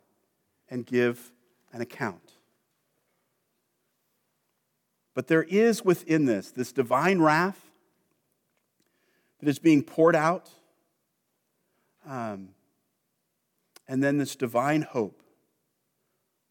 and 0.71 0.87
give 0.87 1.33
an 1.73 1.81
account. 1.81 2.35
But 5.15 5.27
there 5.27 5.43
is 5.43 5.85
within 5.85 6.27
this, 6.27 6.53
this 6.53 6.71
divine 6.71 7.21
wrath 7.21 7.61
that 9.41 9.49
is 9.49 9.59
being 9.59 9.83
poured 9.83 10.15
out, 10.15 10.49
um, 12.07 12.51
and 13.89 14.03
then 14.03 14.19
this 14.19 14.37
divine 14.37 14.83
hope. 14.83 15.23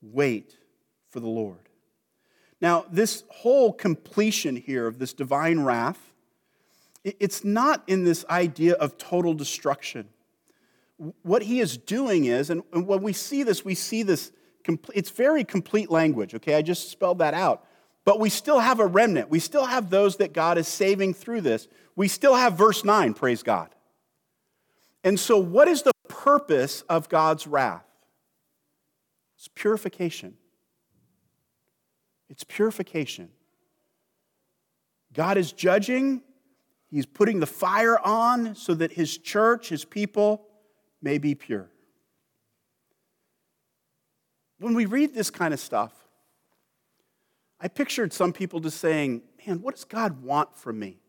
Wait 0.02 0.58
for 1.10 1.20
the 1.20 1.28
Lord. 1.28 1.70
Now, 2.60 2.86
this 2.92 3.24
whole 3.30 3.74
completion 3.74 4.56
here 4.56 4.88
of 4.88 5.00
this 5.00 5.14
divine 5.14 5.62
wrath, 5.62 6.14
it's 7.04 7.44
not 7.44 7.84
in 7.88 8.04
this 8.04 8.24
idea 8.30 8.74
of 8.74 8.98
total 8.98 9.34
destruction. 9.34 10.08
What 11.24 11.42
he 11.42 11.60
is 11.60 11.78
doing 11.78 12.26
is, 12.26 12.52
and 12.52 12.64
when 12.72 13.02
we 13.02 13.14
see 13.14 13.42
this, 13.42 13.66
we 13.66 13.74
see 13.74 14.04
this, 14.04 14.32
it's 14.94 15.10
very 15.10 15.44
complete 15.44 15.90
language, 15.90 16.36
okay? 16.36 16.54
I 16.54 16.62
just 16.62 16.92
spelled 16.92 17.18
that 17.20 17.34
out. 17.34 17.66
But 18.06 18.20
we 18.20 18.30
still 18.30 18.60
have 18.60 18.80
a 18.80 18.86
remnant. 18.86 19.30
We 19.30 19.40
still 19.40 19.66
have 19.66 19.90
those 19.90 20.18
that 20.18 20.34
God 20.34 20.58
is 20.58 20.68
saving 20.68 21.14
through 21.16 21.42
this. 21.42 21.68
We 21.96 22.08
still 22.08 22.36
have 22.36 22.54
verse 22.54 22.84
9, 22.84 23.14
praise 23.14 23.44
God. 23.44 23.70
And 25.04 25.20
so, 25.20 25.38
what 25.38 25.68
is 25.68 25.82
the 25.82 25.92
purpose 26.08 26.82
of 26.84 27.10
God's 27.10 27.48
wrath? 27.48 27.86
It's 29.38 29.48
purification. 29.48 30.36
It's 32.30 32.44
purification. 32.44 33.30
God 35.14 35.38
is 35.38 35.52
judging, 35.52 36.22
He's 36.90 37.06
putting 37.06 37.40
the 37.40 37.46
fire 37.46 37.98
on 38.00 38.56
so 38.56 38.74
that 38.74 38.92
His 38.92 39.18
church, 39.18 39.70
His 39.70 39.86
people, 39.86 40.46
may 41.02 41.18
be 41.18 41.36
pure. 41.36 41.70
When 44.60 44.76
we 44.76 44.86
read 44.86 45.14
this 45.14 45.30
kind 45.30 45.54
of 45.54 45.60
stuff, 45.60 45.92
I 47.60 47.68
pictured 47.68 48.14
some 48.14 48.34
people 48.34 48.60
just 48.60 48.80
saying, 48.80 49.24
Man, 49.46 49.62
what 49.62 49.76
does 49.76 49.86
God 49.86 50.22
want 50.22 50.56
from 50.56 50.78
me? 50.78 51.00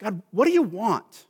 God, 0.00 0.20
what 0.30 0.46
do 0.46 0.50
you 0.50 0.62
want? 0.62 1.26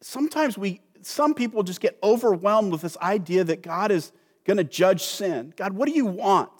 Sometimes 0.00 0.56
we, 0.56 0.80
some 1.02 1.34
people 1.34 1.62
just 1.62 1.80
get 1.80 1.98
overwhelmed 2.02 2.72
with 2.72 2.82
this 2.82 2.96
idea 2.98 3.44
that 3.44 3.62
God 3.62 3.90
is 3.90 4.12
going 4.44 4.56
to 4.56 4.64
judge 4.64 5.02
sin. 5.02 5.52
God, 5.56 5.72
what 5.72 5.88
do 5.88 5.94
you 5.94 6.06
want? 6.06 6.50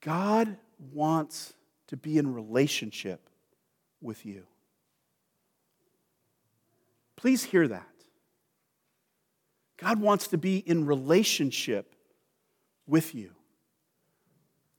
God 0.00 0.56
wants 0.92 1.54
to 1.88 1.96
be 1.96 2.18
in 2.18 2.34
relationship 2.34 3.28
with 4.00 4.26
you. 4.26 4.42
Please 7.16 7.44
hear 7.44 7.68
that. 7.68 7.86
God 9.76 10.00
wants 10.00 10.28
to 10.28 10.38
be 10.38 10.58
in 10.58 10.86
relationship 10.86 11.94
with 12.86 13.14
you. 13.14 13.30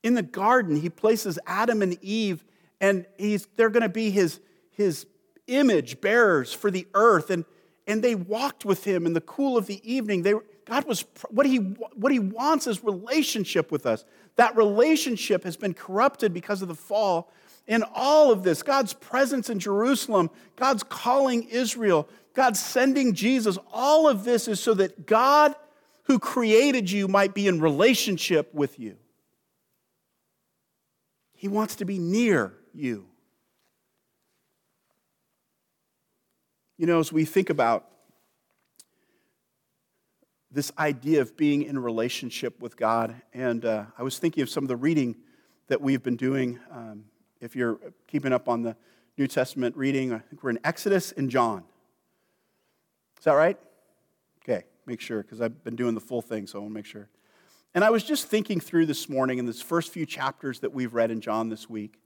In 0.02 0.14
the 0.14 0.24
garden, 0.24 0.76
he 0.76 0.90
places 0.90 1.40
Adam 1.46 1.82
and 1.82 1.98
Eve, 2.02 2.44
and 2.84 3.06
he's, 3.18 3.48
they're 3.56 3.70
going 3.70 3.84
to 3.84 3.88
be 3.88 4.12
his, 4.12 4.42
his 4.72 5.08
image 5.48 6.02
bearers 6.02 6.52
for 6.52 6.70
the 6.70 6.86
earth. 6.94 7.30
And, 7.30 7.46
and 7.88 8.04
they 8.04 8.14
walked 8.14 8.66
with 8.66 8.84
him 8.84 9.06
in 9.06 9.14
the 9.14 9.22
cool 9.22 9.56
of 9.58 9.68
the 9.68 9.80
evening. 9.90 10.24
They, 10.24 10.34
God 10.66 10.84
was, 10.84 11.06
what 11.30 11.46
he, 11.46 11.60
what 11.60 12.12
he 12.12 12.20
wants 12.20 12.68
is 12.68 12.84
relationship 12.84 13.72
with 13.72 13.86
us. 13.86 14.04
That 14.36 14.58
relationship 14.58 15.46
has 15.46 15.56
been 15.56 15.74
corrupted 15.74 16.34
because 16.34 16.62
of 16.62 16.68
the 16.68 16.76
fall. 16.76 17.32
In 17.68 17.86
all 17.96 18.32
of 18.32 18.44
this, 18.44 18.62
God's 18.62 18.92
presence 18.92 19.50
in 19.50 19.60
Jerusalem, 19.60 20.30
God's 20.58 20.84
calling 20.84 21.44
Israel, 21.44 22.10
God 22.34 22.58
sending 22.58 23.14
Jesus, 23.14 23.58
all 23.72 24.10
of 24.10 24.26
this 24.26 24.50
is 24.50 24.60
so 24.60 24.74
that 24.74 25.06
God, 25.06 25.56
who 26.04 26.20
created 26.20 26.92
you, 26.92 27.08
might 27.08 27.34
be 27.34 27.48
in 27.48 27.62
relationship 27.62 28.54
with 28.54 28.78
you. 28.78 28.98
He 31.34 31.48
wants 31.48 31.78
to 31.78 31.86
be 31.86 31.98
near 31.98 32.58
you. 32.74 33.06
You 36.78 36.88
know, 36.88 37.00
as 37.00 37.14
we 37.14 37.24
think 37.24 37.50
about 37.50 37.88
this 40.52 40.72
idea 40.78 41.22
of 41.22 41.36
being 41.36 41.64
in 41.64 41.80
relationship 41.80 42.62
with 42.62 42.78
God, 42.78 43.16
and 43.34 43.66
uh, 43.66 43.86
I 43.98 44.04
was 44.04 44.20
thinking 44.20 44.44
of 44.44 44.50
some 44.50 44.64
of 44.64 44.68
the 44.68 44.76
reading 44.76 45.16
that 45.68 45.82
we've 45.82 46.04
been 46.04 46.16
doing. 46.16 46.60
Um, 46.72 47.06
if 47.42 47.56
you're 47.56 47.80
keeping 48.08 48.32
up 48.32 48.48
on 48.48 48.62
the 48.62 48.76
New 49.18 49.28
Testament 49.28 49.76
reading, 49.76 50.14
I 50.14 50.20
think 50.20 50.44
we're 50.44 50.52
in 50.52 50.60
Exodus 50.64 51.12
and 51.12 51.30
John. 51.30 51.64
Is 53.18 53.26
that 53.26 53.34
right? 53.34 53.58
Okay, 54.44 54.66
make 54.86 55.00
sure, 55.00 55.24
because 55.24 55.42
I've 55.42 55.64
been 55.64 55.76
doing 55.76 55.96
the 55.96 56.02
full 56.02 56.22
thing, 56.22 56.46
so 56.46 56.60
I 56.60 56.62
want 56.62 56.72
to 56.72 56.76
make 56.76 56.86
sure. 56.86 57.08
And 57.74 57.84
I 57.84 57.90
was 57.90 58.04
just 58.04 58.28
thinking 58.28 58.60
through 58.60 58.86
this 58.86 59.10
morning 59.10 59.40
in 59.40 59.46
this 59.46 59.62
first 59.62 59.92
few 59.92 60.06
chapters 60.06 60.60
that 60.60 60.74
we've 60.74 60.94
read 60.94 61.10
in 61.10 61.22
John 61.22 61.50
this 61.50 61.70
week. 61.70 62.00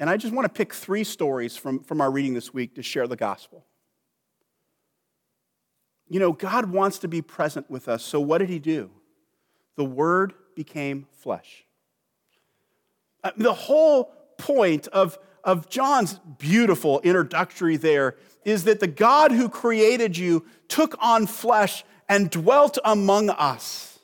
And 0.00 0.08
I 0.08 0.16
just 0.16 0.32
want 0.34 0.46
to 0.46 0.48
pick 0.48 0.72
three 0.72 1.04
stories 1.04 1.56
from, 1.56 1.84
from 1.84 2.00
our 2.00 2.10
reading 2.10 2.32
this 2.32 2.54
week 2.54 2.74
to 2.76 2.82
share 2.82 3.06
the 3.06 3.16
gospel. 3.16 3.66
You 6.08 6.18
know, 6.18 6.32
God 6.32 6.70
wants 6.70 6.98
to 7.00 7.08
be 7.08 7.20
present 7.20 7.70
with 7.70 7.86
us, 7.86 8.02
so 8.02 8.18
what 8.18 8.38
did 8.38 8.48
He 8.48 8.58
do? 8.58 8.90
The 9.76 9.84
Word 9.84 10.32
became 10.56 11.06
flesh. 11.18 11.66
Uh, 13.22 13.32
the 13.36 13.52
whole 13.52 14.04
point 14.38 14.88
of, 14.88 15.18
of 15.44 15.68
John's 15.68 16.18
beautiful 16.38 17.00
introductory 17.00 17.76
there 17.76 18.16
is 18.46 18.64
that 18.64 18.80
the 18.80 18.86
God 18.86 19.30
who 19.30 19.50
created 19.50 20.16
you 20.16 20.46
took 20.66 20.96
on 20.98 21.26
flesh 21.26 21.84
and 22.08 22.30
dwelt 22.30 22.78
among 22.86 23.28
us. 23.28 23.98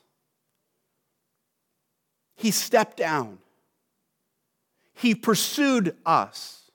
He 2.37 2.50
stepped 2.50 2.98
down 2.98 3.38
he 4.96 5.14
pursued 5.14 5.94
us 6.06 6.70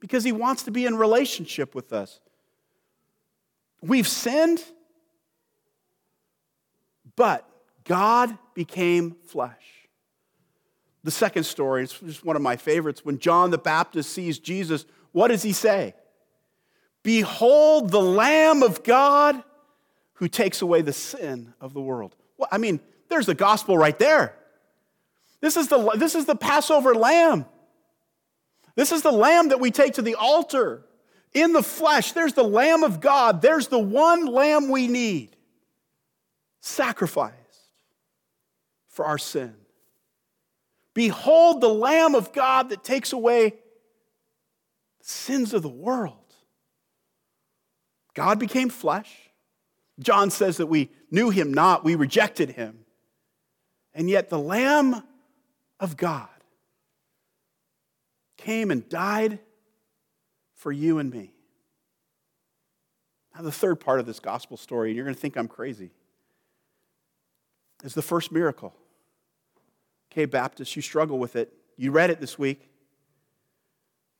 because 0.00 0.24
he 0.24 0.32
wants 0.32 0.62
to 0.62 0.70
be 0.70 0.86
in 0.86 0.96
relationship 0.96 1.74
with 1.74 1.92
us. 1.92 2.20
We've 3.82 4.08
sinned, 4.08 4.64
but 7.16 7.46
God 7.84 8.36
became 8.54 9.16
flesh. 9.26 9.88
The 11.02 11.10
second 11.10 11.44
story 11.44 11.84
is 11.84 11.92
just 11.92 12.24
one 12.24 12.34
of 12.34 12.40
my 12.40 12.56
favorites. 12.56 13.04
When 13.04 13.18
John 13.18 13.50
the 13.50 13.58
Baptist 13.58 14.10
sees 14.12 14.38
Jesus, 14.38 14.86
what 15.12 15.28
does 15.28 15.42
he 15.42 15.52
say? 15.52 15.94
Behold 17.02 17.90
the 17.90 18.00
Lamb 18.00 18.62
of 18.62 18.82
God 18.82 19.44
who 20.14 20.28
takes 20.28 20.62
away 20.62 20.80
the 20.80 20.94
sin 20.94 21.52
of 21.60 21.74
the 21.74 21.82
world. 21.82 22.16
Well, 22.38 22.48
I 22.50 22.56
mean, 22.56 22.80
there's 23.10 23.26
the 23.26 23.34
gospel 23.34 23.76
right 23.76 23.98
there. 23.98 24.34
This 25.44 25.58
is, 25.58 25.68
the, 25.68 25.90
this 25.96 26.14
is 26.14 26.24
the 26.24 26.34
Passover 26.34 26.94
lamb. 26.94 27.44
This 28.76 28.92
is 28.92 29.02
the 29.02 29.12
lamb 29.12 29.50
that 29.50 29.60
we 29.60 29.70
take 29.70 29.92
to 29.94 30.02
the 30.02 30.14
altar. 30.14 30.86
In 31.34 31.52
the 31.52 31.62
flesh, 31.62 32.12
there's 32.12 32.32
the 32.32 32.42
Lamb 32.42 32.82
of 32.82 32.98
God. 32.98 33.42
There's 33.42 33.68
the 33.68 33.78
one 33.78 34.24
lamb 34.24 34.70
we 34.70 34.88
need, 34.88 35.36
sacrificed 36.62 37.34
for 38.88 39.04
our 39.04 39.18
sin. 39.18 39.54
Behold 40.94 41.60
the 41.60 41.68
Lamb 41.68 42.14
of 42.14 42.32
God 42.32 42.70
that 42.70 42.82
takes 42.82 43.12
away 43.12 43.50
the 43.50 43.56
sins 45.06 45.52
of 45.52 45.60
the 45.60 45.68
world. 45.68 46.16
God 48.14 48.38
became 48.38 48.70
flesh. 48.70 49.12
John 50.00 50.30
says 50.30 50.56
that 50.56 50.68
we 50.68 50.88
knew 51.10 51.28
him 51.28 51.52
not, 51.52 51.84
we 51.84 51.96
rejected 51.96 52.48
him. 52.48 52.86
And 53.92 54.08
yet 54.08 54.30
the 54.30 54.38
Lamb 54.38 55.02
of 55.84 55.96
God 55.96 56.28
came 58.36 58.72
and 58.72 58.88
died 58.88 59.38
for 60.54 60.72
you 60.72 60.98
and 60.98 61.10
me. 61.10 61.32
Now, 63.34 63.42
the 63.42 63.52
third 63.52 63.76
part 63.76 64.00
of 64.00 64.06
this 64.06 64.18
gospel 64.18 64.56
story, 64.56 64.90
and 64.90 64.96
you're 64.96 65.04
going 65.04 65.14
to 65.14 65.20
think 65.20 65.36
I'm 65.36 65.48
crazy, 65.48 65.90
is 67.84 67.94
the 67.94 68.02
first 68.02 68.32
miracle. 68.32 68.74
Okay, 70.10 70.24
Baptist, 70.24 70.74
you 70.74 70.82
struggle 70.82 71.18
with 71.18 71.36
it. 71.36 71.52
You 71.76 71.90
read 71.90 72.10
it 72.10 72.20
this 72.20 72.38
week. 72.38 72.70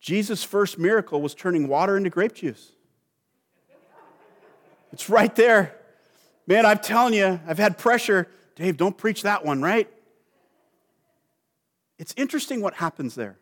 Jesus' 0.01 0.45
first 0.45 0.79
miracle 0.79 1.23
was 1.23 1.35
turning 1.35 1.69
water 1.69 1.97
into 1.97 2.11
grape 2.11 2.35
juice. 2.35 2.73
It's 4.93 5.09
right 5.09 5.35
there. 5.35 5.77
Man, 6.47 6.67
I'm 6.67 6.79
telling 6.79 7.15
you, 7.15 7.41
I've 7.47 7.59
had 7.59 7.79
pressure. 7.79 8.29
Dave, 8.55 8.77
don't 8.77 8.97
preach 8.97 9.23
that 9.23 9.45
one, 9.45 9.63
right? 9.63 9.89
It's 12.05 12.13
interesting 12.19 12.61
what 12.61 12.75
happens 12.75 13.15
there. 13.15 13.39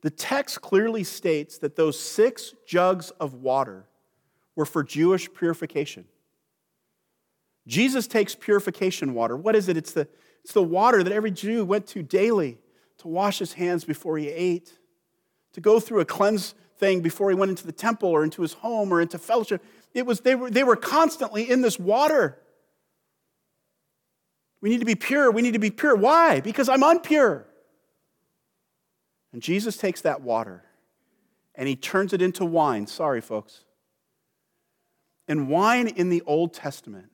The 0.00 0.08
text 0.08 0.62
clearly 0.62 1.04
states 1.04 1.58
that 1.58 1.76
those 1.76 2.00
six 2.00 2.54
jugs 2.66 3.10
of 3.20 3.34
water 3.34 3.84
were 4.56 4.64
for 4.64 4.82
Jewish 4.82 5.30
purification. 5.30 6.06
Jesus 7.66 8.06
takes 8.06 8.34
purification 8.34 9.12
water. 9.12 9.36
What 9.36 9.54
is 9.54 9.68
it? 9.68 9.76
It's 9.76 9.92
the, 9.92 10.08
it's 10.42 10.54
the 10.54 10.62
water 10.62 11.02
that 11.02 11.12
every 11.12 11.30
Jew 11.30 11.62
went 11.62 11.86
to 11.88 12.02
daily 12.02 12.56
to 12.96 13.08
wash 13.08 13.38
his 13.38 13.52
hands 13.52 13.84
before 13.84 14.16
he 14.16 14.28
ate, 14.28 14.78
to 15.52 15.60
go 15.60 15.78
through 15.78 16.00
a 16.00 16.06
cleanse 16.06 16.54
thing 16.78 17.02
before 17.02 17.28
he 17.28 17.36
went 17.36 17.50
into 17.50 17.66
the 17.66 17.70
temple 17.72 18.08
or 18.08 18.24
into 18.24 18.40
his 18.40 18.54
home 18.54 18.94
or 18.94 19.02
into 19.02 19.18
fellowship. 19.18 19.62
It 19.92 20.06
was, 20.06 20.20
they, 20.20 20.36
were, 20.36 20.48
they 20.48 20.64
were 20.64 20.74
constantly 20.74 21.50
in 21.50 21.60
this 21.60 21.78
water. 21.78 22.38
We 24.60 24.68
need 24.68 24.80
to 24.80 24.86
be 24.86 24.94
pure. 24.94 25.30
We 25.30 25.42
need 25.42 25.54
to 25.54 25.58
be 25.58 25.70
pure. 25.70 25.96
Why? 25.96 26.40
Because 26.40 26.68
I'm 26.68 26.82
unpure. 26.82 27.44
And 29.32 29.42
Jesus 29.42 29.76
takes 29.76 30.02
that 30.02 30.20
water 30.22 30.64
and 31.54 31.68
he 31.68 31.76
turns 31.76 32.12
it 32.12 32.20
into 32.20 32.44
wine. 32.44 32.86
Sorry, 32.86 33.20
folks. 33.20 33.64
And 35.28 35.48
wine 35.48 35.86
in 35.88 36.08
the 36.08 36.22
Old 36.26 36.52
Testament 36.52 37.10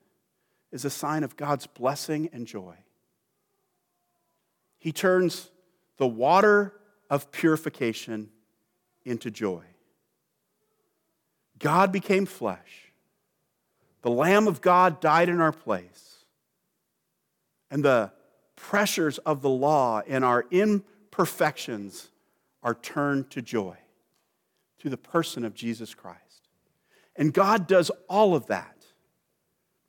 is 0.72 0.84
a 0.84 0.90
sign 0.90 1.22
of 1.22 1.36
God's 1.36 1.66
blessing 1.66 2.30
and 2.32 2.46
joy. 2.46 2.76
He 4.78 4.92
turns 4.92 5.50
the 5.98 6.06
water 6.06 6.72
of 7.10 7.30
purification 7.30 8.30
into 9.04 9.30
joy. 9.30 9.62
God 11.58 11.92
became 11.92 12.26
flesh. 12.26 12.92
The 14.02 14.10
Lamb 14.10 14.46
of 14.46 14.60
God 14.60 15.00
died 15.00 15.28
in 15.28 15.40
our 15.40 15.52
place 15.52 16.05
and 17.70 17.84
the 17.84 18.12
pressures 18.56 19.18
of 19.18 19.42
the 19.42 19.50
law 19.50 20.02
and 20.06 20.24
our 20.24 20.44
imperfections 20.50 22.08
are 22.62 22.74
turned 22.74 23.30
to 23.30 23.42
joy 23.42 23.76
through 24.78 24.90
the 24.90 24.96
person 24.96 25.44
of 25.44 25.54
Jesus 25.54 25.94
Christ. 25.94 26.48
And 27.14 27.32
God 27.32 27.66
does 27.66 27.90
all 28.08 28.34
of 28.34 28.46
that 28.46 28.84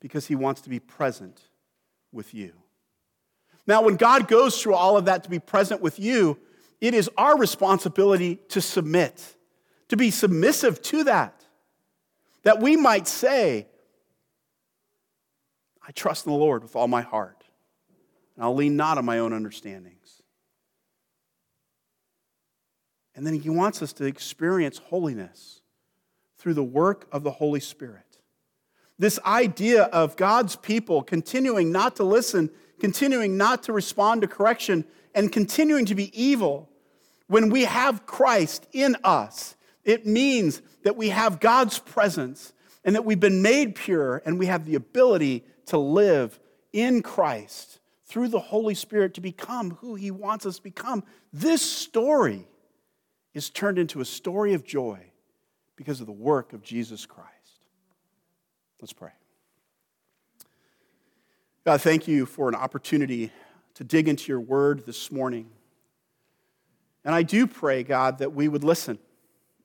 because 0.00 0.26
he 0.26 0.34
wants 0.34 0.60
to 0.62 0.68
be 0.68 0.78
present 0.78 1.40
with 2.12 2.34
you. 2.34 2.52
Now, 3.66 3.82
when 3.82 3.96
God 3.96 4.28
goes 4.28 4.62
through 4.62 4.74
all 4.74 4.96
of 4.96 5.06
that 5.06 5.24
to 5.24 5.30
be 5.30 5.38
present 5.38 5.82
with 5.82 5.98
you, 5.98 6.38
it 6.80 6.94
is 6.94 7.10
our 7.18 7.36
responsibility 7.36 8.36
to 8.48 8.60
submit, 8.60 9.36
to 9.88 9.96
be 9.96 10.10
submissive 10.10 10.80
to 10.82 11.04
that. 11.04 11.44
That 12.44 12.60
we 12.60 12.76
might 12.76 13.06
say, 13.06 13.66
I 15.86 15.90
trust 15.92 16.24
in 16.24 16.32
the 16.32 16.38
Lord 16.38 16.62
with 16.62 16.76
all 16.76 16.88
my 16.88 17.02
heart 17.02 17.37
and 18.38 18.44
I'll 18.44 18.54
lean 18.54 18.76
not 18.76 18.98
on 18.98 19.04
my 19.04 19.18
own 19.18 19.32
understandings. 19.32 20.22
And 23.16 23.26
then 23.26 23.34
he 23.34 23.50
wants 23.50 23.82
us 23.82 23.92
to 23.94 24.04
experience 24.04 24.78
holiness 24.78 25.60
through 26.38 26.54
the 26.54 26.62
work 26.62 27.08
of 27.10 27.24
the 27.24 27.32
Holy 27.32 27.58
Spirit. 27.58 28.20
This 28.96 29.18
idea 29.26 29.84
of 29.86 30.14
God's 30.14 30.54
people 30.54 31.02
continuing 31.02 31.72
not 31.72 31.96
to 31.96 32.04
listen, 32.04 32.48
continuing 32.78 33.36
not 33.36 33.64
to 33.64 33.72
respond 33.72 34.22
to 34.22 34.28
correction, 34.28 34.84
and 35.16 35.32
continuing 35.32 35.84
to 35.86 35.96
be 35.96 36.16
evil, 36.20 36.70
when 37.26 37.50
we 37.50 37.64
have 37.64 38.06
Christ 38.06 38.68
in 38.72 38.96
us, 39.02 39.56
it 39.82 40.06
means 40.06 40.62
that 40.84 40.96
we 40.96 41.08
have 41.08 41.40
God's 41.40 41.80
presence 41.80 42.52
and 42.84 42.94
that 42.94 43.04
we've 43.04 43.18
been 43.18 43.42
made 43.42 43.74
pure 43.74 44.22
and 44.24 44.38
we 44.38 44.46
have 44.46 44.64
the 44.64 44.76
ability 44.76 45.44
to 45.66 45.76
live 45.76 46.38
in 46.72 47.02
Christ 47.02 47.77
through 48.08 48.28
the 48.28 48.40
Holy 48.40 48.74
Spirit 48.74 49.14
to 49.14 49.20
become 49.20 49.72
who 49.80 49.94
He 49.94 50.10
wants 50.10 50.46
us 50.46 50.56
to 50.56 50.62
become. 50.62 51.04
This 51.32 51.62
story 51.62 52.48
is 53.34 53.50
turned 53.50 53.78
into 53.78 54.00
a 54.00 54.04
story 54.04 54.54
of 54.54 54.64
joy 54.64 54.98
because 55.76 56.00
of 56.00 56.06
the 56.06 56.12
work 56.12 56.52
of 56.52 56.62
Jesus 56.62 57.06
Christ. 57.06 57.28
Let's 58.80 58.92
pray. 58.92 59.10
God, 61.64 61.82
thank 61.82 62.08
you 62.08 62.24
for 62.24 62.48
an 62.48 62.54
opportunity 62.54 63.30
to 63.74 63.84
dig 63.84 64.08
into 64.08 64.32
your 64.32 64.40
word 64.40 64.86
this 64.86 65.12
morning. 65.12 65.50
And 67.04 67.14
I 67.14 67.22
do 67.22 67.46
pray, 67.46 67.82
God, 67.82 68.18
that 68.18 68.32
we 68.32 68.48
would 68.48 68.64
listen, 68.64 68.98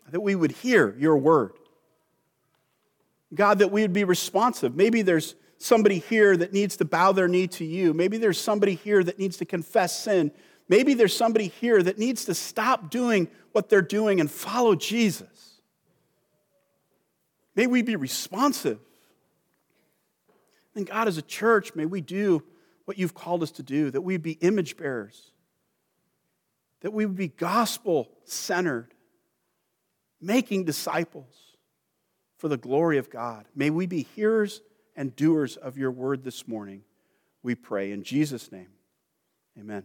that 0.09 0.19
we 0.19 0.35
would 0.35 0.51
hear 0.51 0.95
your 0.99 1.17
word. 1.17 1.53
God, 3.33 3.59
that 3.59 3.71
we 3.71 3.81
would 3.81 3.93
be 3.93 4.03
responsive. 4.03 4.75
Maybe 4.75 5.01
there's 5.01 5.35
somebody 5.63 5.99
here 5.99 6.35
that 6.35 6.53
needs 6.53 6.77
to 6.77 6.85
bow 6.85 7.11
their 7.11 7.27
knee 7.27 7.47
to 7.47 7.65
you. 7.65 7.93
Maybe 7.93 8.17
there's 8.17 8.39
somebody 8.39 8.75
here 8.75 9.03
that 9.03 9.17
needs 9.17 9.37
to 9.37 9.45
confess 9.45 9.97
sin. 10.03 10.31
Maybe 10.67 10.93
there's 10.93 11.15
somebody 11.15 11.47
here 11.47 11.81
that 11.81 11.97
needs 11.97 12.25
to 12.25 12.33
stop 12.33 12.89
doing 12.89 13.29
what 13.51 13.69
they're 13.69 13.81
doing 13.81 14.19
and 14.19 14.29
follow 14.29 14.75
Jesus. 14.75 15.61
May 17.55 17.67
we 17.67 17.81
be 17.81 17.95
responsive. 17.95 18.79
And 20.75 20.85
God, 20.87 21.07
as 21.07 21.17
a 21.17 21.21
church, 21.21 21.75
may 21.75 21.85
we 21.85 22.01
do 22.01 22.43
what 22.85 22.97
you've 22.97 23.13
called 23.13 23.43
us 23.43 23.51
to 23.51 23.63
do, 23.63 23.91
that 23.91 24.01
we 24.01 24.17
be 24.17 24.33
image 24.33 24.75
bearers, 24.75 25.31
that 26.81 26.91
we 26.91 27.05
would 27.05 27.15
be 27.15 27.29
gospel 27.29 28.09
centered, 28.25 28.93
making 30.19 30.65
disciples 30.65 31.55
for 32.37 32.49
the 32.49 32.57
glory 32.57 32.97
of 32.97 33.09
God. 33.09 33.45
May 33.55 33.69
we 33.69 33.85
be 33.85 34.03
hearers 34.15 34.61
and 34.95 35.15
doers 35.15 35.57
of 35.57 35.77
your 35.77 35.91
word 35.91 36.23
this 36.23 36.47
morning, 36.47 36.83
we 37.41 37.55
pray. 37.55 37.91
In 37.91 38.03
Jesus' 38.03 38.51
name, 38.51 38.69
amen. 39.59 39.83